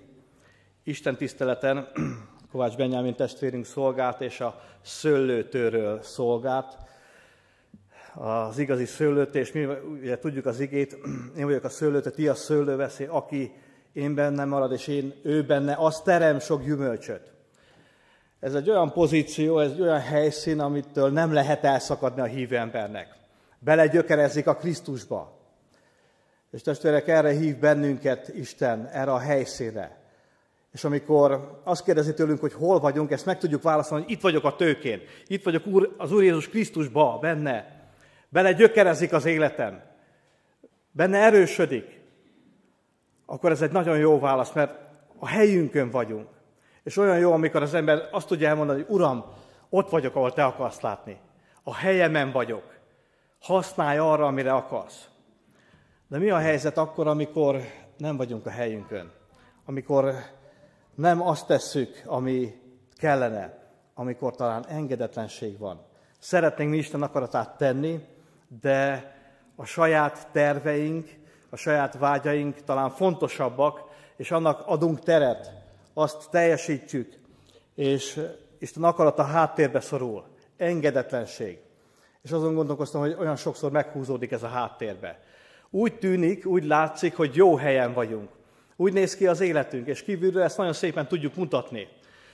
Isten 0.82 1.16
tiszteleten 1.16 1.88
Kovács 2.50 2.76
Benyámin 2.76 3.14
testvérünk 3.14 3.64
szolgált, 3.64 4.20
és 4.20 4.40
a 4.40 4.60
szőlőtőről 4.82 6.02
szolgált. 6.02 6.76
Az 8.14 8.58
igazi 8.58 8.84
szőlőtő, 8.84 9.38
és 9.38 9.52
mi 9.52 9.64
ugye 10.00 10.18
tudjuk 10.18 10.46
az 10.46 10.60
igét, 10.60 10.96
én 11.38 11.44
vagyok 11.44 11.64
a 11.64 11.68
szőlőtő, 11.68 12.10
ti 12.10 12.28
a 12.28 12.34
szőlőveszé, 12.34 13.06
aki 13.06 13.52
én 13.92 14.14
benne 14.14 14.44
marad, 14.44 14.72
és 14.72 14.86
én 14.86 15.14
ő 15.22 15.44
benne, 15.44 15.74
az 15.78 16.00
terem 16.00 16.38
sok 16.38 16.64
gyümölcsöt. 16.64 17.32
Ez 18.40 18.54
egy 18.54 18.70
olyan 18.70 18.92
pozíció, 18.92 19.58
ez 19.58 19.70
egy 19.70 19.80
olyan 19.80 20.00
helyszín, 20.00 20.60
amitől 20.60 21.10
nem 21.10 21.32
lehet 21.32 21.64
elszakadni 21.64 22.20
a 22.20 22.24
hívő 22.24 22.56
embernek. 22.56 23.16
Belegyökerezik 23.58 24.46
a 24.46 24.56
Krisztusba. 24.56 25.36
És 26.50 26.62
testvérek, 26.62 27.08
erre 27.08 27.30
hív 27.30 27.58
bennünket 27.58 28.28
Isten, 28.28 28.86
erre 28.86 29.12
a 29.12 29.18
helyszínre. 29.18 30.04
És 30.72 30.84
amikor 30.84 31.60
azt 31.64 31.84
kérdezi 31.84 32.14
tőlünk, 32.14 32.40
hogy 32.40 32.52
hol 32.52 32.80
vagyunk, 32.80 33.10
ezt 33.10 33.26
meg 33.26 33.38
tudjuk 33.38 33.62
válaszolni, 33.62 34.04
hogy 34.04 34.12
itt 34.12 34.20
vagyok 34.20 34.44
a 34.44 34.56
tőkén, 34.56 35.00
itt 35.26 35.44
vagyok 35.44 35.66
úr, 35.66 35.94
az 35.96 36.12
Úr 36.12 36.22
Jézus 36.22 36.48
Krisztusba, 36.48 37.18
benne. 37.20 37.88
Bele 38.28 38.52
gyökerezik 38.52 39.12
az 39.12 39.24
életem. 39.24 39.82
Benne 40.92 41.18
erősödik. 41.18 42.00
Akkor 43.26 43.50
ez 43.50 43.62
egy 43.62 43.70
nagyon 43.70 43.98
jó 43.98 44.18
válasz, 44.18 44.52
mert 44.52 44.78
a 45.18 45.26
helyünkön 45.26 45.90
vagyunk. 45.90 46.28
És 46.82 46.96
olyan 46.96 47.18
jó, 47.18 47.32
amikor 47.32 47.62
az 47.62 47.74
ember 47.74 48.08
azt 48.10 48.26
tudja 48.26 48.48
elmondani, 48.48 48.82
hogy 48.82 48.94
Uram, 48.94 49.24
ott 49.68 49.90
vagyok, 49.90 50.14
ahol 50.14 50.32
Te 50.32 50.44
akarsz 50.44 50.80
látni. 50.80 51.18
A 51.62 51.74
helyemen 51.74 52.32
vagyok. 52.32 52.74
Használj 53.40 53.98
arra, 53.98 54.26
amire 54.26 54.52
akarsz. 54.52 55.08
De 56.08 56.18
mi 56.18 56.30
a 56.30 56.38
helyzet 56.38 56.78
akkor, 56.78 57.06
amikor 57.06 57.60
nem 57.96 58.16
vagyunk 58.16 58.46
a 58.46 58.50
helyünkön? 58.50 59.12
Amikor 59.64 60.14
nem 60.94 61.22
azt 61.22 61.46
tesszük, 61.46 62.02
ami 62.04 62.54
kellene, 62.96 63.58
amikor 63.94 64.34
talán 64.34 64.66
engedetlenség 64.66 65.58
van. 65.58 65.84
Szeretnénk 66.18 66.70
mi 66.70 66.76
Isten 66.76 67.02
akaratát 67.02 67.56
tenni, 67.56 68.04
de 68.60 69.12
a 69.56 69.64
saját 69.64 70.28
terveink, 70.32 71.08
a 71.50 71.56
saját 71.56 71.98
vágyaink 71.98 72.64
talán 72.64 72.90
fontosabbak, 72.90 73.80
és 74.16 74.30
annak 74.30 74.62
adunk 74.66 75.00
teret, 75.00 75.52
azt 75.94 76.30
teljesítjük, 76.30 77.18
és 77.75 78.20
Isten 78.58 78.84
akarata 78.84 79.22
háttérbe 79.22 79.80
szorul. 79.80 80.25
Engedetlenség. 80.56 81.58
És 82.22 82.32
azon 82.32 82.54
gondolkoztam, 82.54 83.00
hogy 83.00 83.16
olyan 83.18 83.36
sokszor 83.36 83.70
meghúzódik 83.70 84.32
ez 84.32 84.42
a 84.42 84.48
háttérbe. 84.48 85.20
Úgy 85.70 85.99
tűnik, 85.99 86.46
úgy 86.46 86.64
látszik, 86.64 87.16
hogy 87.16 87.35
jó 87.35 87.56
helyen 87.56 87.92
vagyunk. 87.92 88.28
Úgy 88.76 88.92
néz 88.92 89.16
ki 89.16 89.26
az 89.26 89.40
életünk, 89.40 89.87
és 89.87 90.02
kívülről 90.02 90.42
ezt 90.42 90.56
nagyon 90.56 90.73
szépen 90.73 91.06
tudjuk 91.06 91.35
mutatni. 91.35 91.88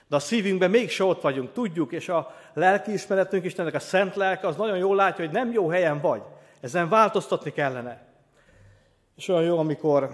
De 0.08 0.16
a 0.16 0.20
szívünkben 0.20 0.70
mégse 0.70 1.04
ott 1.04 1.20
vagyunk, 1.20 1.52
tudjuk, 1.52 1.92
és 1.92 2.08
a 2.08 2.34
lelkiismeretünk 2.54 3.44
Istennek 3.44 3.74
a 3.74 3.78
szent 3.78 4.16
lelke 4.16 4.46
az 4.46 4.56
nagyon 4.56 4.76
jól 4.76 4.96
látja, 4.96 5.24
hogy 5.24 5.34
nem 5.34 5.52
jó 5.52 5.68
helyen 5.68 6.00
vagy. 6.00 6.22
Ezen 6.60 6.88
változtatni 6.88 7.52
kellene. 7.52 8.06
És 9.16 9.28
olyan 9.28 9.42
jó, 9.42 9.58
amikor 9.58 10.10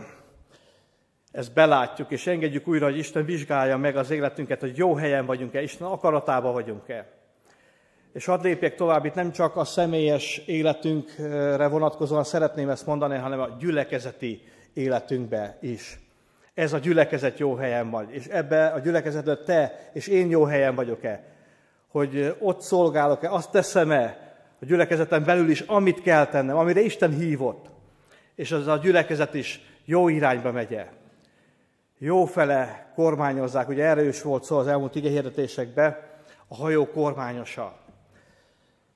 ezt 1.33 1.53
belátjuk, 1.53 2.11
és 2.11 2.27
engedjük 2.27 2.69
újra, 2.69 2.85
hogy 2.85 2.99
Isten 2.99 3.25
vizsgálja 3.25 3.77
meg 3.77 3.97
az 3.97 4.11
életünket, 4.11 4.61
hogy 4.61 4.77
jó 4.77 4.95
helyen 4.95 5.27
vagyunk-e, 5.27 5.63
Isten 5.63 5.87
akaratában 5.87 6.53
vagyunk-e. 6.53 7.18
És 8.13 8.25
hadd 8.25 8.43
lépjek 8.43 8.75
tovább, 8.75 9.05
itt 9.05 9.15
nem 9.15 9.33
csak 9.33 9.57
a 9.57 9.65
személyes 9.65 10.43
életünkre 10.47 11.67
vonatkozóan 11.67 12.25
szeretném 12.25 12.69
ezt 12.69 12.87
mondani, 12.87 13.17
hanem 13.17 13.41
a 13.41 13.57
gyülekezeti 13.59 14.43
életünkbe 14.73 15.59
is. 15.61 15.99
Ez 16.55 16.73
a 16.73 16.79
gyülekezet 16.79 17.39
jó 17.39 17.55
helyen 17.55 17.91
vagy, 17.91 18.11
és 18.11 18.27
ebbe 18.27 18.67
a 18.67 18.79
gyülekezetben 18.79 19.39
te 19.45 19.91
és 19.93 20.07
én 20.07 20.31
jó 20.31 20.45
helyen 20.45 20.75
vagyok-e, 20.75 21.25
hogy 21.89 22.37
ott 22.39 22.61
szolgálok-e, 22.61 23.31
azt 23.31 23.51
teszem-e 23.51 24.29
a 24.61 24.65
gyülekezeten 24.65 25.25
belül 25.25 25.51
is, 25.51 25.61
amit 25.61 26.03
kell 26.03 26.27
tennem, 26.27 26.57
amire 26.57 26.81
Isten 26.81 27.11
hívott, 27.11 27.67
és 28.35 28.53
az 28.53 28.67
a 28.67 28.77
gyülekezet 28.77 29.35
is 29.35 29.61
jó 29.85 30.09
irányba 30.09 30.53
megye. 30.53 30.87
Jó 31.99 32.25
fele 32.25 32.93
kormányozzák, 32.95 33.69
ugye 33.69 33.85
erre 33.85 34.05
is 34.05 34.23
volt 34.23 34.45
szó 34.45 34.57
az 34.57 34.67
elmúlt 34.67 34.95
igehirdetésekben, 34.95 35.97
a 36.49 36.55
hajó 36.55 36.87
kormányosa. 36.87 37.88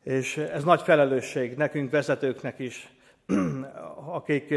És 0.02 0.37
ez 0.37 0.64
nagy 0.64 0.82
felelősség 0.82 1.56
nekünk, 1.56 1.90
vezetőknek 1.90 2.59
is, 2.59 2.94
akik 4.18 4.54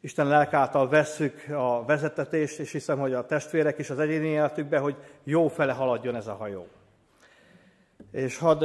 Isten 0.00 0.26
lelk 0.26 0.52
által 0.52 0.88
vesszük 0.88 1.48
a 1.48 1.84
vezetetést, 1.84 2.58
és 2.58 2.72
hiszem, 2.72 2.98
hogy 2.98 3.12
a 3.12 3.26
testvérek 3.26 3.78
is 3.78 3.90
az 3.90 3.98
egyéni 3.98 4.26
életükben, 4.26 4.82
hogy 4.82 4.96
jó 5.22 5.48
fele 5.48 5.72
haladjon 5.72 6.16
ez 6.16 6.26
a 6.26 6.34
hajó. 6.34 6.66
És 8.10 8.38
hadd 8.38 8.64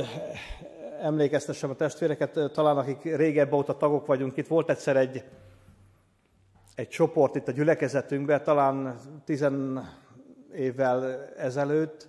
emlékeztessem 1.01 1.69
a 1.69 1.75
testvéreket, 1.75 2.39
talán 2.53 2.77
akik 2.77 3.03
régebb 3.03 3.53
óta 3.53 3.77
tagok 3.77 4.05
vagyunk, 4.05 4.37
itt 4.37 4.47
volt 4.47 4.69
egyszer 4.69 4.97
egy, 4.97 5.23
egy 6.75 6.87
csoport 6.87 7.35
itt 7.35 7.47
a 7.47 7.51
gyülekezetünkben, 7.51 8.43
talán 8.43 8.99
tizen 9.25 9.87
évvel 10.53 11.29
ezelőtt, 11.37 12.07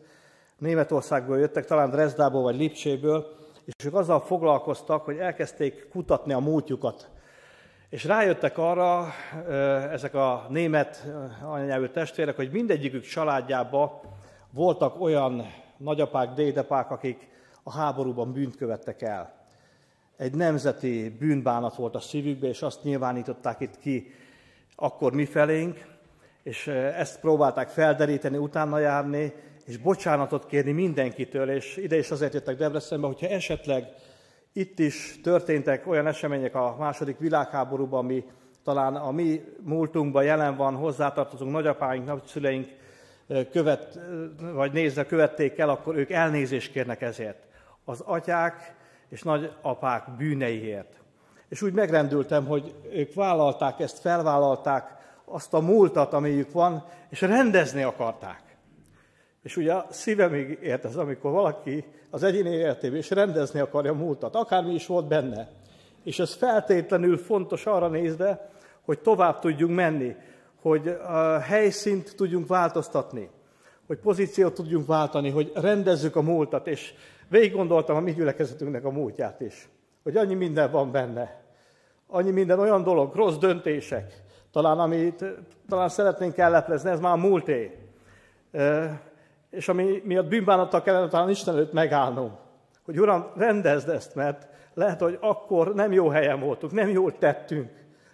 Németországból 0.59 1.39
jöttek, 1.39 1.65
talán 1.65 1.91
Dresdából 1.91 2.43
vagy 2.43 2.57
Lipcséből, 2.57 3.40
és 3.65 3.85
ők 3.85 3.95
azzal 3.95 4.21
foglalkoztak, 4.21 5.05
hogy 5.05 5.17
elkezdték 5.17 5.89
kutatni 5.89 6.33
a 6.33 6.39
múltjukat. 6.39 7.09
És 7.89 8.05
rájöttek 8.05 8.59
arra 8.59 9.07
ezek 9.91 10.15
a 10.15 10.47
német 10.49 11.07
anyanyelvű 11.43 11.87
testvérek, 11.87 12.37
hogy 12.37 12.51
mindegyikük 12.51 13.03
családjában 13.03 13.91
voltak 14.51 15.01
olyan 15.01 15.47
nagyapák, 15.77 16.33
dédapák, 16.33 16.91
akik 16.91 17.29
a 17.63 17.73
háborúban 17.73 18.33
bűnt 18.33 18.57
követtek 18.57 19.03
el. 19.03 19.35
Egy 20.17 20.35
nemzeti 20.35 21.17
bűnbánat 21.19 21.75
volt 21.75 21.95
a 21.95 22.01
szívükbe, 22.01 22.47
és 22.49 22.63
azt 22.63 22.83
nyilvánították 22.83 23.61
itt 23.61 23.79
ki 23.79 24.13
akkor 24.83 25.13
mi 25.13 25.25
felénk, 25.25 25.87
és 26.43 26.67
ezt 26.67 27.21
próbálták 27.21 27.69
felderíteni, 27.69 28.37
utána 28.37 28.79
járni, 28.79 29.33
és 29.71 29.77
bocsánatot 29.77 30.47
kérni 30.47 30.73
mindenkitől, 30.73 31.51
és 31.51 31.77
ide 31.77 31.99
is 31.99 32.11
azért 32.11 32.35
jöttek 32.35 32.57
Debrecenbe, 32.57 33.07
hogyha 33.07 33.27
esetleg 33.27 33.85
itt 34.53 34.79
is 34.79 35.21
történtek 35.23 35.87
olyan 35.87 36.07
események 36.07 36.55
a 36.55 36.77
második 36.79 37.19
világháborúban, 37.19 38.05
ami 38.05 38.25
talán 38.65 38.95
a 38.95 39.11
mi 39.11 39.45
múltunkban 39.61 40.25
jelen 40.25 40.57
van, 40.57 40.75
hozzátartozunk 40.75 41.53
nagyapáink, 41.53 42.07
nagyszüleink 42.07 42.69
követ, 43.51 43.99
vagy 44.55 44.73
nézve 44.73 45.07
követték 45.07 45.59
el, 45.59 45.69
akkor 45.69 45.97
ők 45.97 46.11
elnézést 46.11 46.73
kérnek 46.73 47.03
ezért. 47.03 47.47
Az 47.85 48.01
atyák 48.01 48.75
és 49.09 49.23
nagyapák 49.23 50.17
bűneiért. 50.17 51.01
És 51.49 51.63
úgy 51.63 51.73
megrendültem, 51.73 52.47
hogy 52.47 52.75
ők 52.93 53.15
vállalták 53.15 53.81
ezt, 53.81 53.99
felvállalták 53.99 54.97
azt 55.25 55.55
a 55.55 55.61
múltat, 55.61 56.13
amiük 56.13 56.53
van, 56.53 56.85
és 57.09 57.21
rendezni 57.21 57.83
akarták. 57.83 58.50
És 59.43 59.57
ugye 59.57 59.73
a 59.73 59.87
szívemig 59.91 60.59
ért 60.63 60.85
ez, 60.85 60.97
amikor 60.97 61.31
valaki 61.31 61.85
az 62.11 62.23
egyéni 62.23 62.51
életében 62.51 62.99
is 62.99 63.11
rendezni 63.11 63.61
akarja 63.61 63.93
a 63.93 63.95
múltat, 63.95 64.35
akármi 64.35 64.75
is 64.75 64.87
volt 64.87 65.07
benne. 65.07 65.49
És 66.05 66.19
ez 66.19 66.35
feltétlenül 66.35 67.19
fontos 67.19 67.67
arra 67.67 67.89
nézve, 67.89 68.51
hogy 68.85 68.99
tovább 68.99 69.39
tudjunk 69.39 69.75
menni, 69.75 70.17
hogy 70.61 70.89
a 70.89 71.39
helyszínt 71.39 72.17
tudjunk 72.17 72.47
változtatni, 72.47 73.31
hogy 73.87 73.99
pozíciót 73.99 74.55
tudjunk 74.55 74.87
váltani, 74.87 75.31
hogy 75.31 75.53
rendezzük 75.55 76.17
a 76.17 76.23
múltat, 76.23 76.67
és 76.67 76.95
végig 77.29 77.53
gondoltam 77.53 77.97
a 77.97 78.01
mi 78.01 78.13
gyülekezetünknek 78.13 78.85
a 78.85 78.91
múltját 78.91 79.41
is, 79.41 79.69
hogy 80.03 80.17
annyi 80.17 80.35
minden 80.35 80.71
van 80.71 80.91
benne, 80.91 81.43
annyi 82.07 82.31
minden 82.31 82.59
olyan 82.59 82.83
dolog, 82.83 83.15
rossz 83.15 83.37
döntések, 83.37 84.23
talán 84.53 84.79
amit 84.79 85.25
talán 85.69 85.89
szeretnénk 85.89 86.37
elleplezni, 86.37 86.91
ez 86.91 87.01
már 87.01 87.13
a 87.13 87.17
múlté. 87.17 87.79
És 89.51 89.69
ami 89.69 90.03
miatt 90.05 90.29
bűnbánattal 90.29 90.83
kellene 90.83 91.09
talán 91.09 91.31
Isten 91.31 91.55
előtt 91.55 91.73
megállnunk, 91.73 92.33
hogy 92.85 93.01
Uram, 93.01 93.27
rendezd 93.37 93.89
ezt, 93.89 94.15
mert 94.15 94.49
lehet, 94.75 95.01
hogy 95.01 95.19
akkor 95.21 95.75
nem 95.75 95.93
jó 95.93 96.09
helyen 96.09 96.41
voltunk, 96.41 96.73
nem 96.73 96.89
jól 96.89 97.19
tettünk. 97.19 97.71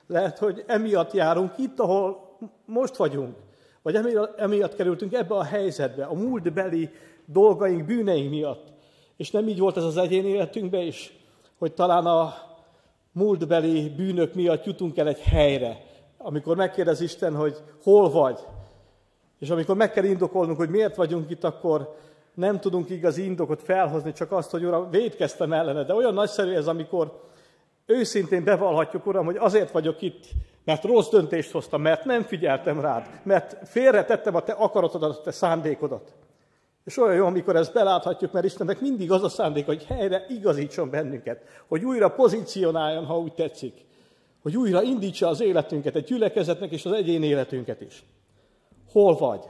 Lehet, 0.07 0.39
hogy 0.39 0.65
emiatt 0.67 1.13
járunk 1.13 1.59
itt, 1.59 1.81
ahol 1.81 2.37
most 2.65 2.97
vagyunk. 2.97 3.37
Vagy 3.83 3.99
emiatt 4.37 4.75
kerültünk 4.75 5.13
ebbe 5.13 5.35
a 5.35 5.45
helyzetbe, 5.45 6.05
a 6.05 6.15
múltbeli 6.15 6.91
dolgaink, 7.25 7.85
bűneink 7.85 8.31
miatt. 8.31 8.73
És 9.17 9.31
nem 9.31 9.49
így 9.49 9.59
volt 9.59 9.77
ez 9.77 9.85
az 9.85 9.97
egyén 9.97 10.25
életünkben 10.25 10.81
is, 10.81 11.13
hogy 11.59 11.73
talán 11.73 12.07
a 12.07 12.35
múltbeli 13.13 13.89
bűnök 13.97 14.35
miatt 14.35 14.65
jutunk 14.65 14.99
el 14.99 15.09
egy 15.09 15.21
helyre, 15.21 15.85
amikor 16.19 16.57
megkérdez 16.57 17.01
Isten, 17.01 17.35
hogy 17.35 17.57
hol 17.83 18.11
vagy, 18.11 18.39
és 19.39 19.51
amikor 19.51 19.77
meg 19.77 19.93
kell 19.93 20.05
indokolnunk, 20.05 20.57
hogy 20.57 20.69
miért 20.69 20.97
vagyunk 20.97 21.31
itt, 21.31 21.45
akkor 21.45 21.97
nem 22.35 22.61
tudunk 22.61 22.91
igazi 22.91 23.25
indokot 23.25 23.63
felhozni, 23.63 24.13
csak 24.13 24.33
azt, 24.33 24.51
hogy 24.51 24.65
Uram, 24.65 24.91
védkeztem 24.91 25.53
ellene. 25.53 25.85
De 25.85 25.95
olyan 25.95 26.15
nagyszerű 26.15 26.53
ez, 26.53 26.67
amikor 26.67 27.21
őszintén 27.87 28.45
bevallhatjuk, 28.45 29.07
Uram, 29.07 29.25
hogy 29.25 29.37
azért 29.37 29.71
vagyok 29.71 30.03
itt, 30.03 30.25
mert 30.65 30.85
rossz 30.85 31.09
döntést 31.09 31.51
hoztam, 31.51 31.83
mert 31.83 32.05
nem 32.05 32.23
figyeltem 32.23 32.81
rád, 32.81 33.09
mert 33.23 33.57
félretettem 33.69 34.35
a 34.35 34.43
te 34.43 34.53
akaratodat, 34.53 35.19
a 35.19 35.21
te 35.21 35.31
szándékodat. 35.31 36.15
És 36.85 36.97
olyan 36.97 37.15
jó, 37.15 37.27
amikor 37.27 37.57
ezt 37.57 37.73
beláthatjuk, 37.73 38.33
mert 38.33 38.45
Istennek 38.45 38.81
mindig 38.81 39.11
az 39.13 39.23
a 39.23 39.29
szándék, 39.29 39.67
hogy 39.67 39.85
helyre 39.85 40.27
igazítson 40.29 40.91
bennünket, 40.91 41.43
hogy 41.67 41.85
újra 41.85 42.09
pozícionáljon, 42.09 43.05
ha 43.05 43.19
úgy 43.19 43.33
tetszik, 43.33 43.75
hogy 44.43 44.57
újra 44.57 44.83
indítsa 44.83 45.29
az 45.29 45.41
életünket, 45.41 45.97
egy 45.97 46.05
gyülekezetnek 46.05 46.71
és 46.71 46.85
az 46.85 46.93
egyén 46.93 47.23
életünket 47.23 47.81
is. 47.81 48.05
Hol 48.97 49.17
vagy? 49.17 49.45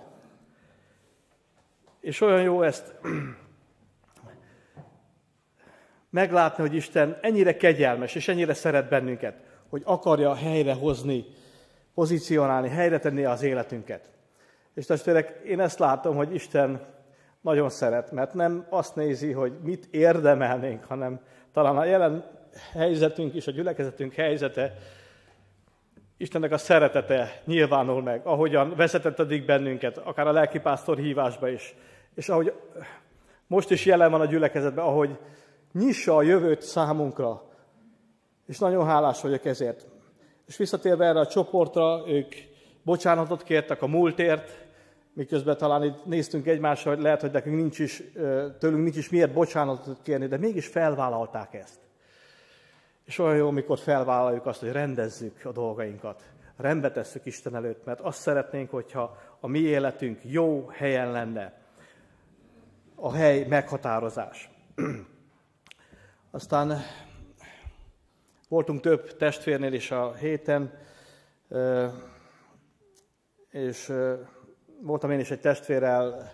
És 2.01 2.21
olyan 2.21 2.43
jó 2.43 2.63
ezt 2.63 2.95
meglátni, 6.11 6.63
hogy 6.63 6.75
Isten 6.75 7.19
ennyire 7.21 7.57
kegyelmes, 7.57 8.15
és 8.15 8.29
ennyire 8.29 8.55
szeret 8.55 8.89
bennünket, 8.89 9.35
hogy 9.69 9.83
akarja 9.85 10.35
helyre 10.35 10.75
hozni, 10.75 11.25
pozícionálni, 11.95 12.69
helyre 12.69 12.99
tenni 12.99 13.25
az 13.25 13.43
életünket. 13.43 14.11
És 14.75 14.87
testvérek, 14.87 15.41
én 15.45 15.61
ezt 15.61 15.79
látom, 15.79 16.17
hogy 16.17 16.35
Isten 16.35 16.87
nagyon 17.41 17.71
szeret, 17.71 18.11
mert 18.13 18.35
nem 18.35 18.67
azt 18.69 18.95
nézi, 18.95 19.33
hogy 19.33 19.53
mit 19.63 19.89
érdemelnénk, 19.91 20.85
hanem 20.85 21.21
talán 21.53 21.77
a 21.77 21.85
jelen 21.85 22.31
helyzetünk 22.73 23.35
és 23.35 23.47
a 23.47 23.53
gyülekezetünk 23.53 24.13
helyzete, 24.13 24.75
Istennek 26.17 26.53
a 26.53 26.59
szeretete 26.59 27.43
nyilvánul 27.45 28.03
meg, 28.03 28.27
ahogyan 28.27 28.75
vezetett 28.77 29.19
eddig 29.19 29.45
bennünket, 29.45 29.99
akár 29.99 30.27
a 30.27 30.33
lelkipásztor 30.33 30.99
hívásba 30.99 31.49
is, 31.49 31.75
és 32.15 32.29
ahogy 32.29 32.53
most 33.47 33.71
is 33.71 33.85
jelen 33.85 34.11
van 34.11 34.21
a 34.21 34.27
gyülekezetben, 34.27 34.85
ahogy 34.85 35.19
nyissa 35.73 36.17
a 36.17 36.23
jövőt 36.23 36.63
számunkra. 36.63 37.43
És 38.47 38.59
nagyon 38.59 38.87
hálás 38.87 39.21
vagyok 39.21 39.45
ezért. 39.45 39.87
És 40.47 40.57
visszatérve 40.57 41.07
erre 41.07 41.21
a 41.21 41.27
csoportra, 41.27 42.03
ők 42.07 42.35
bocsánatot 42.83 43.43
kértek 43.43 43.83
a 43.83 43.87
múltért, 43.87 44.67
miközben 45.13 45.57
talán 45.57 45.85
itt 45.85 46.05
néztünk 46.05 46.47
egymásra, 46.47 46.91
hogy 46.95 47.03
lehet, 47.03 47.21
hogy 47.21 47.31
nekünk 47.31 47.57
nincs 47.57 47.79
is, 47.79 48.03
tőlünk 48.59 48.83
nincs 48.83 48.97
is 48.97 49.11
miért 49.11 49.33
bocsánatot 49.33 50.03
kérni, 50.03 50.27
de 50.27 50.37
mégis 50.37 50.67
felvállalták 50.67 51.55
ezt. 51.55 51.86
És 53.07 53.19
olyan 53.19 53.37
jó, 53.37 53.49
amikor 53.49 53.79
felvállaljuk 53.79 54.47
azt, 54.47 54.61
hogy 54.61 54.73
rendezzük 54.73 55.45
a 55.45 55.53
dolgainkat, 55.53 56.23
rendbe 56.57 56.91
tesszük 56.91 57.27
Isten 57.27 57.55
előtt, 57.55 57.85
mert 57.85 58.01
azt 58.01 58.21
szeretnénk, 58.21 58.71
hogyha 58.71 59.17
a 59.41 59.47
mi 59.47 59.59
életünk 59.59 60.21
jó 60.23 60.69
helyen 60.69 61.11
lenne. 61.11 61.61
A 62.95 63.13
hely 63.13 63.45
meghatározás. 63.49 64.51
Aztán 66.31 66.79
voltunk 68.49 68.81
több 68.81 69.17
testvérnél 69.17 69.73
is 69.73 69.91
a 69.91 70.15
héten, 70.15 70.73
és 73.51 73.93
voltam 74.81 75.11
én 75.11 75.21
is 75.21 75.31
egy 75.31 75.41
testvérrel, 75.41 76.33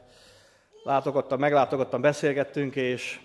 látogattam, 0.84 1.38
meglátogattam, 1.38 2.00
beszélgettünk, 2.00 2.76
és 2.76 3.20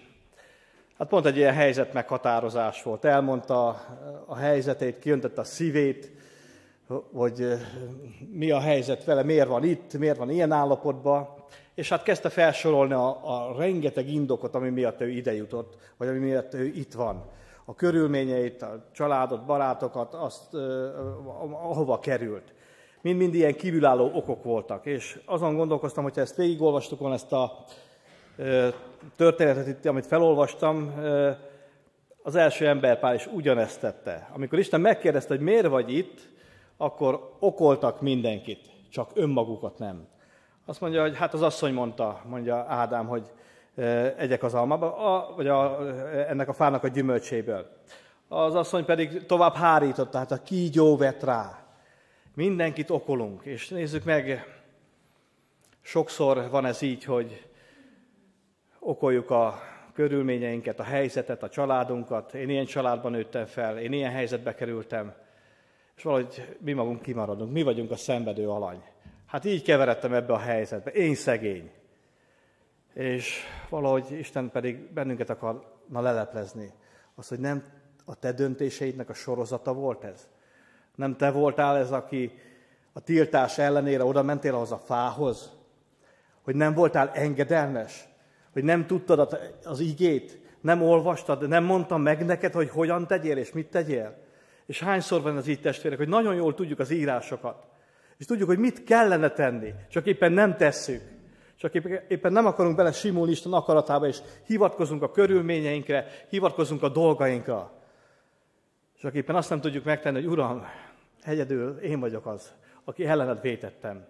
hát 0.98 1.08
pont 1.08 1.26
egy 1.26 1.38
ilyen 1.38 1.54
helyzet 1.54 1.94
meghatározás 1.94 2.84
volt. 2.84 3.06
Elmondta 3.06 3.68
a 4.26 4.36
helyzetét, 4.36 5.00
kiöntette 5.00 5.42
a 5.42 5.44
szívét, 5.44 6.12
hogy 7.14 7.48
mi 8.32 8.52
a 8.52 8.60
helyzet 8.60 9.04
vele, 9.04 9.24
miért 9.24 9.48
van 9.48 9.64
itt, 9.64 9.98
miért 9.98 10.18
van 10.18 10.30
ilyen 10.30 10.52
állapotban, 10.52 11.28
és 11.76 11.90
hát 11.90 12.04
kezdte 12.04 12.30
felsorolni 12.30 12.94
a, 12.94 13.08
a 13.24 13.56
rengeteg 13.58 14.10
indokot, 14.10 14.56
ami 14.56 14.70
miatt 14.70 15.02
ő 15.02 15.10
ide 15.10 15.34
jutott, 15.34 15.78
vagy 15.98 16.08
ami 16.08 16.18
miatt 16.18 16.54
ő 16.54 16.66
itt 16.66 16.94
van. 16.94 17.26
A 17.66 17.76
körülményeit, 17.76 18.62
a 18.62 18.86
családot, 18.92 19.46
barátokat, 19.46 20.14
azt, 20.14 20.54
ahova 21.52 22.00
került. 22.00 22.54
Mind-mind 23.02 23.34
ilyen 23.34 23.56
kívülálló 23.56 24.12
okok 24.14 24.44
voltak. 24.44 24.86
És 24.86 25.20
azon 25.26 25.56
gondolkoztam, 25.56 26.04
hogyha 26.04 26.22
ezt 26.22 26.36
végigolvastuk 26.36 27.00
volna, 27.00 27.16
ezt 27.16 27.32
a 27.32 27.64
történetet 29.16 29.68
itt, 29.68 29.86
amit 29.86 30.06
felolvastam, 30.06 30.94
az 32.24 32.36
első 32.36 32.68
emberpár 32.68 33.16
is 33.16 33.28
ugyanezt 33.28 33.80
tette. 33.80 34.30
Amikor 34.34 34.60
Isten 34.60 34.82
megkérdezte, 34.82 35.34
hogy 35.36 35.44
miért 35.44 35.68
vagy 35.68 35.94
itt, 35.94 36.20
akkor 36.78 37.32
okoltak 37.40 38.02
mindenkit, 38.02 38.70
csak 38.90 39.10
önmagukat 39.14 39.78
nem. 39.78 40.08
Azt 40.66 40.82
mondja, 40.82 41.02
hogy 41.02 41.18
hát 41.18 41.34
az 41.34 41.42
asszony 41.42 41.74
mondta, 41.74 42.22
mondja 42.26 42.66
Ádám, 42.68 43.08
hogy 43.08 43.32
egyek 44.18 44.44
az 44.44 44.54
almába, 44.54 44.98
a, 44.98 45.36
vagy 45.36 45.48
a, 45.48 45.88
ennek 46.28 46.48
a 46.48 46.54
fának 46.54 46.84
a 46.84 46.88
gyümölcséből. 46.88 47.70
Az 48.28 48.56
asszony 48.56 48.86
pedig 48.86 49.26
tovább 49.26 49.54
hárította, 49.54 50.10
tehát 50.10 50.32
a 50.32 50.44
kígyó 50.44 50.98
vett 50.98 51.24
rá. 51.24 51.60
Mindenkit 52.34 52.90
okolunk, 52.90 53.44
és 53.44 53.70
nézzük 53.70 54.04
meg, 54.04 54.56
sokszor 55.82 56.50
van 56.50 56.66
ez 56.66 56.82
így, 56.82 57.04
hogy 57.04 57.48
okoljuk 58.88 59.30
a 59.30 59.60
körülményeinket, 59.94 60.80
a 60.80 60.84
helyzetet, 60.84 61.44
a 61.44 61.50
családunkat. 61.50 62.34
Én 62.34 62.50
ilyen 62.50 62.66
családban 62.66 63.12
nőttem 63.12 63.46
fel, 63.46 63.80
én 63.80 63.94
ilyen 63.94 64.12
helyzetbe 64.12 64.56
kerültem, 64.56 65.14
és 65.96 66.04
valahogy 66.04 66.58
mi 66.60 66.74
magunk 66.74 67.02
kimaradunk, 67.02 67.52
mi 67.52 67.64
vagyunk 67.64 67.92
a 67.92 67.96
szenvedő 67.96 68.50
alany. 68.50 68.84
Hát 69.26 69.46
így 69.46 69.64
keveredtem 69.64 70.14
ebbe 70.14 70.34
a 70.34 70.38
helyzetbe, 70.38 70.92
én 70.92 71.16
szegény. 71.16 71.72
És 72.94 73.44
valahogy 73.70 74.12
Isten 74.12 74.50
pedig 74.50 74.94
bennünket 74.94 75.30
akarna 75.30 76.02
leleplezni. 76.02 76.72
Az, 77.16 77.28
hogy 77.28 77.40
nem 77.40 77.64
a 78.06 78.16
te 78.16 78.32
döntéseidnek 78.32 79.10
a 79.10 79.14
sorozata 79.14 79.74
volt 79.74 80.04
ez. 80.04 80.28
Nem 80.96 81.16
te 81.16 81.32
voltál 81.32 81.78
ez, 81.78 81.92
aki 81.92 82.32
a 82.94 83.00
tiltás 83.00 83.58
ellenére 83.58 84.04
oda 84.04 84.24
mentél 84.24 84.54
ahhoz 84.54 84.72
a 84.72 84.78
fához. 84.78 85.52
Hogy 86.42 86.56
nem 86.56 86.74
voltál 86.74 87.12
engedelmes. 87.14 88.16
Hogy 88.58 88.66
nem 88.66 88.86
tudtad 88.86 89.40
az 89.64 89.80
igét. 89.80 90.40
Nem 90.62 90.82
olvastad, 90.82 91.48
nem 91.48 91.64
mondtam 91.64 92.02
meg 92.02 92.26
neked, 92.26 92.54
hogy 92.54 92.70
hogyan 92.70 93.08
tegyél 93.08 93.38
és 93.38 93.52
mit 93.52 93.70
tegyél. 93.70 94.18
És 94.66 94.80
hányszor 94.80 95.22
van 95.22 95.38
az 95.38 95.48
így 95.48 95.62
testvérek, 95.62 95.98
hogy 95.98 96.08
nagyon 96.08 96.36
jól 96.36 96.54
tudjuk 96.54 96.80
az 96.80 96.90
írásokat. 96.90 97.66
És 98.18 98.26
tudjuk, 98.26 98.48
hogy 98.48 98.58
mit 98.58 98.84
kellene 98.84 99.30
tenni, 99.30 99.74
csak 99.90 100.06
éppen 100.06 100.32
nem 100.32 100.56
tesszük. 100.56 101.02
Csak 101.56 101.74
éppen 102.08 102.32
nem 102.32 102.46
akarunk 102.46 102.76
bele 102.76 102.92
simulni 102.92 103.32
Isten 103.32 103.54
akaratába, 103.54 104.08
és 104.08 104.18
hivatkozunk 104.46 105.02
a 105.02 105.12
körülményeinkre, 105.12 106.06
hivatkozunk 106.30 106.84
a 106.84 106.90
dolgainkra. 106.90 107.72
Csak 109.00 109.14
éppen 109.14 109.36
azt 109.36 109.50
nem 109.50 109.62
tudjuk 109.62 109.84
megtenni, 109.84 110.22
hogy 110.22 110.32
Uram, 110.32 110.66
egyedül 111.24 111.78
én 111.78 112.00
vagyok 112.00 112.26
az, 112.26 112.54
aki 112.84 113.06
ellened 113.06 113.42
vétettem. 113.42 114.06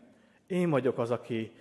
Én 0.45 0.69
vagyok 0.69 0.97
az, 0.97 1.11
aki 1.11 1.51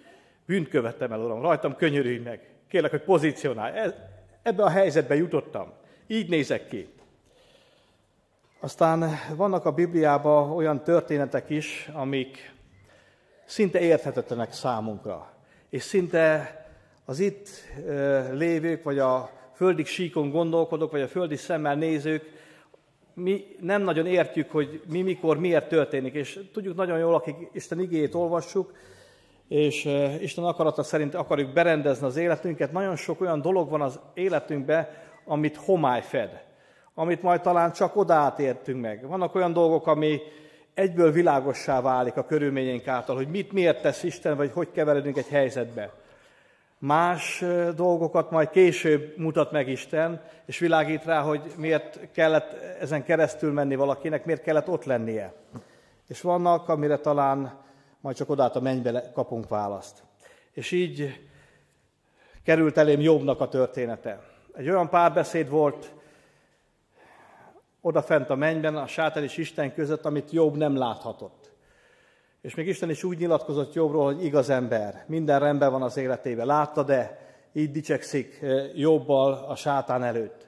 bűnt 0.45 0.69
követtem 0.69 1.13
el, 1.13 1.21
Uram. 1.21 1.41
Rajtam 1.41 1.77
könyörülj 1.77 2.19
meg. 2.19 2.55
Kérlek, 2.69 2.91
hogy 2.91 3.03
pozícionálj. 3.03 3.79
E, 3.79 4.11
ebbe 4.43 4.63
a 4.63 4.69
helyzetbe 4.69 5.15
jutottam. 5.15 5.73
Így 6.07 6.29
nézek 6.29 6.69
ki. 6.69 6.89
Aztán 8.61 9.11
vannak 9.37 9.65
a 9.65 9.73
Bibliában 9.73 10.51
olyan 10.51 10.83
történetek 10.83 11.51
is, 11.51 11.91
amik 11.93 12.55
szinte 13.45 13.81
érthetetlenek 13.81 14.53
számunkra. 14.53 15.33
És 15.71 15.83
szinte 15.83 16.55
az 17.05 17.19
itt 17.19 17.49
lévők, 18.33 18.83
vagy 18.83 18.99
a 18.99 19.31
földi 19.55 19.85
síkon 19.85 20.31
gondolkodók, 20.31 20.91
vagy 20.91 21.01
a 21.01 21.09
földi 21.09 21.37
szemmel 21.37 21.75
nézők 21.75 22.37
mi 23.17 23.47
nem 23.61 23.83
nagyon 23.83 24.07
értjük, 24.07 24.51
hogy 24.51 24.81
mi 24.89 25.03
mikor, 25.03 25.39
miért 25.39 25.69
történik, 25.69 26.15
és 26.15 26.41
tudjuk 26.53 26.77
nagyon 26.77 26.99
jól, 26.99 27.15
akik 27.15 27.37
Isten 27.53 27.81
igéjét 27.81 28.15
olvassuk, 28.15 28.73
és 29.49 29.85
Isten 30.21 30.45
akarata 30.45 30.83
szerint 30.83 31.15
akarjuk 31.15 31.53
berendezni 31.53 32.07
az 32.07 32.17
életünket, 32.17 32.73
nagyon 32.73 32.97
sok 32.97 33.21
olyan 33.21 33.41
dolog 33.41 33.71
van 33.71 33.83
az 33.83 34.01
életünkben, 34.15 34.89
amit 35.25 35.57
homály 35.57 36.03
fed, 36.03 36.45
amit 36.95 37.23
majd 37.23 37.41
talán 37.41 37.73
csak 37.73 37.97
oda 37.97 38.15
átértünk 38.15 38.81
meg. 38.81 39.09
Vannak 39.09 39.35
olyan 39.35 39.53
dolgok, 39.53 39.87
ami 39.87 40.21
egyből 40.75 41.13
világossá 41.13 41.81
válik 41.81 42.17
a 42.17 42.27
körülményeink 42.27 42.89
által, 42.89 43.17
hogy 43.17 43.29
mit 43.29 43.53
miért 43.53 43.83
tesz 43.83 44.03
Isten, 44.03 44.37
vagy 44.37 44.53
hogy 44.53 44.71
keveredünk 44.71 45.17
egy 45.17 45.29
helyzetbe. 45.29 45.93
Más 46.79 47.45
dolgokat 47.77 48.31
majd 48.31 48.51
később 48.51 49.19
mutat 49.19 49.53
meg 49.53 49.69
Isten, 49.69 50.23
és 50.47 50.59
világít 50.59 51.05
rá, 51.05 51.21
hogy 51.21 51.41
miért 51.57 52.09
kellett 52.13 52.53
ezen 52.81 53.05
keresztül 53.05 53.53
menni 53.53 53.75
valakinek, 53.75 54.25
miért 54.25 54.43
kellett 54.43 54.69
ott 54.69 54.85
lennie. 54.85 55.33
És 56.09 56.21
vannak, 56.21 56.69
amire 56.69 56.97
talán 56.97 57.65
majd 58.07 58.19
csak 58.19 58.31
odát 58.31 58.57
a 58.57 58.61
mennybe 58.61 59.11
kapunk 59.13 59.49
választ. 59.49 60.03
És 60.53 60.71
így 60.71 61.21
került 62.43 62.77
elém 62.77 63.01
Jobbnak 63.01 63.41
a 63.41 63.49
története. 63.49 64.23
Egy 64.55 64.69
olyan 64.69 64.89
párbeszéd 64.89 65.49
volt 65.49 65.93
odafent 67.81 68.31
a 68.31 68.35
mennyben, 68.35 68.77
a 68.77 68.87
sátán 68.87 69.23
és 69.23 69.37
Isten 69.37 69.75
között, 69.75 70.05
amit 70.05 70.31
Jobb 70.31 70.57
nem 70.57 70.77
láthatott. 70.77 71.51
És 72.41 72.55
még 72.55 72.67
Isten 72.67 72.91
is 72.91 73.05
úgy 73.05 73.19
nyilatkozott 73.19 73.75
Jobbról, 73.75 74.05
hogy 74.05 74.25
igaz 74.25 74.51
ember, 74.51 75.05
minden 75.07 75.41
rendben 75.41 75.71
van 75.71 75.83
az 75.83 75.97
életében. 75.97 76.47
Látta, 76.47 76.83
de 76.83 77.19
így 77.53 77.71
dicsekszik 77.71 78.39
eh, 78.43 78.79
Jobbal 78.79 79.33
a 79.33 79.57
sátán 79.57 80.03
előtt. 80.03 80.47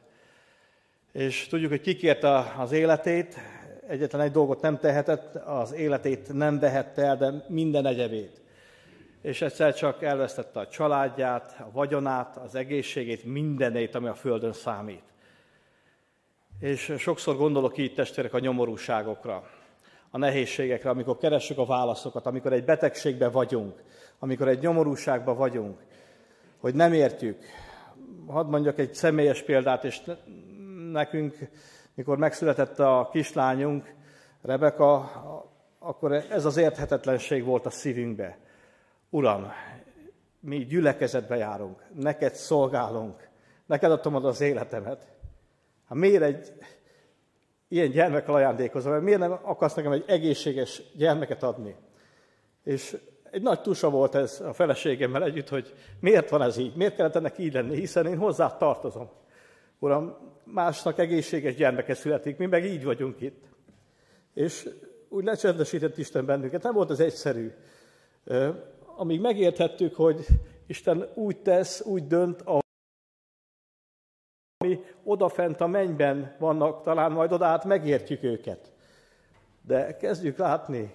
És 1.12 1.46
tudjuk, 1.46 1.70
hogy 1.70 1.80
kikérte 1.80 2.54
az 2.58 2.72
életét, 2.72 3.36
egyetlen 3.88 4.20
egy 4.20 4.30
dolgot 4.30 4.60
nem 4.60 4.78
tehetett, 4.78 5.34
az 5.34 5.72
életét 5.72 6.32
nem 6.32 6.58
vehette 6.58 7.02
el, 7.02 7.16
de 7.16 7.44
minden 7.48 7.86
egyebét. 7.86 8.40
És 9.22 9.42
egyszer 9.42 9.74
csak 9.74 10.02
elvesztette 10.02 10.60
a 10.60 10.68
családját, 10.68 11.56
a 11.60 11.70
vagyonát, 11.72 12.36
az 12.36 12.54
egészségét, 12.54 13.24
mindenét, 13.24 13.94
ami 13.94 14.06
a 14.06 14.14
Földön 14.14 14.52
számít. 14.52 15.02
És 16.60 16.94
sokszor 16.98 17.36
gondolok 17.36 17.78
így, 17.78 17.94
testvérek, 17.94 18.34
a 18.34 18.38
nyomorúságokra, 18.38 19.48
a 20.10 20.18
nehézségekre, 20.18 20.90
amikor 20.90 21.16
keressük 21.16 21.58
a 21.58 21.66
válaszokat, 21.66 22.26
amikor 22.26 22.52
egy 22.52 22.64
betegségben 22.64 23.30
vagyunk, 23.30 23.82
amikor 24.18 24.48
egy 24.48 24.60
nyomorúságban 24.60 25.36
vagyunk, 25.36 25.78
hogy 26.58 26.74
nem 26.74 26.92
értjük. 26.92 27.38
Hadd 28.26 28.46
mondjak 28.46 28.78
egy 28.78 28.94
személyes 28.94 29.42
példát, 29.42 29.84
és 29.84 30.00
nekünk, 30.92 31.38
mikor 31.98 32.18
megszületett 32.18 32.78
a 32.78 33.08
kislányunk, 33.12 33.94
Rebeka, 34.42 34.96
akkor 35.78 36.12
ez 36.12 36.44
az 36.44 36.56
érthetetlenség 36.56 37.44
volt 37.44 37.66
a 37.66 37.70
szívünkbe. 37.70 38.38
Uram, 39.10 39.52
mi 40.40 40.56
gyülekezetbe 40.56 41.36
járunk, 41.36 41.82
neked 41.94 42.34
szolgálunk, 42.34 43.28
neked 43.66 43.90
adtam 43.90 44.14
az 44.14 44.40
életemet. 44.40 45.06
Hát 45.88 45.98
miért 45.98 46.22
egy 46.22 46.52
ilyen 47.68 47.90
gyermekkel 47.90 48.34
ajándékozom, 48.34 49.02
miért 49.02 49.20
nem 49.20 49.38
akarsz 49.42 49.74
nekem 49.74 49.92
egy 49.92 50.04
egészséges 50.06 50.82
gyermeket 50.96 51.42
adni? 51.42 51.74
És 52.64 52.96
egy 53.30 53.42
nagy 53.42 53.60
tusa 53.60 53.90
volt 53.90 54.14
ez 54.14 54.40
a 54.40 54.52
feleségemmel 54.52 55.24
együtt, 55.24 55.48
hogy 55.48 55.74
miért 56.00 56.30
van 56.30 56.42
ez 56.42 56.56
így, 56.56 56.76
miért 56.76 56.94
kellett 56.94 57.16
ennek 57.16 57.38
így 57.38 57.52
lenni, 57.52 57.76
hiszen 57.76 58.06
én 58.06 58.18
hozzá 58.18 58.56
tartozom. 58.56 59.10
Uram, 59.78 60.16
másnak 60.44 60.98
egészséges 60.98 61.54
gyermeke 61.54 61.94
születik, 61.94 62.36
mi 62.36 62.46
meg 62.46 62.64
így 62.64 62.84
vagyunk 62.84 63.20
itt. 63.20 63.44
És 64.34 64.68
úgy 65.08 65.24
lecsendesített 65.24 65.98
Isten 65.98 66.26
bennünket, 66.26 66.62
nem 66.62 66.74
volt 66.74 66.90
ez 66.90 67.00
egyszerű. 67.00 67.52
Amíg 68.96 69.20
megérthettük, 69.20 69.94
hogy 69.94 70.26
Isten 70.66 71.08
úgy 71.14 71.42
tesz, 71.42 71.84
úgy 71.84 72.06
dönt, 72.06 72.40
ahogy 72.42 72.66
ami 74.60 74.84
odafent 75.04 75.60
a 75.60 75.66
mennyben 75.66 76.36
vannak, 76.38 76.82
talán 76.82 77.12
majd 77.12 77.32
oda 77.32 77.46
át 77.46 77.64
megértjük 77.64 78.22
őket. 78.22 78.72
De 79.62 79.96
kezdjük 79.96 80.36
látni 80.36 80.94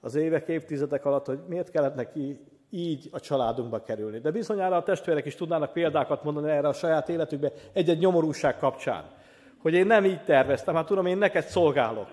az 0.00 0.14
évek, 0.14 0.48
évtizedek 0.48 1.04
alatt, 1.04 1.26
hogy 1.26 1.38
miért 1.46 1.70
kellett 1.70 1.94
neki 1.94 2.40
így 2.70 3.08
a 3.12 3.20
családunkba 3.20 3.82
kerülni. 3.82 4.18
De 4.18 4.30
bizonyára 4.30 4.76
a 4.76 4.82
testvérek 4.82 5.26
is 5.26 5.34
tudnának 5.34 5.72
példákat 5.72 6.24
mondani 6.24 6.50
erre 6.50 6.68
a 6.68 6.72
saját 6.72 7.08
életükbe 7.08 7.52
egy-egy 7.72 7.98
nyomorúság 7.98 8.58
kapcsán. 8.58 9.04
Hogy 9.62 9.74
én 9.74 9.86
nem 9.86 10.04
így 10.04 10.22
terveztem, 10.24 10.74
hát 10.74 10.86
tudom, 10.86 11.06
én 11.06 11.18
neked 11.18 11.44
szolgálok. 11.44 12.08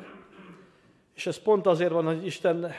És 1.15 1.27
ez 1.27 1.37
pont 1.37 1.65
azért 1.65 1.91
van, 1.91 2.05
hogy 2.05 2.25
Isten 2.25 2.71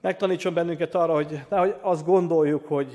megtanítson 0.00 0.54
bennünket 0.54 0.94
arra, 0.94 1.14
hogy 1.14 1.44
nehogy 1.48 1.74
azt 1.80 2.04
gondoljuk, 2.04 2.66
hogy 2.66 2.86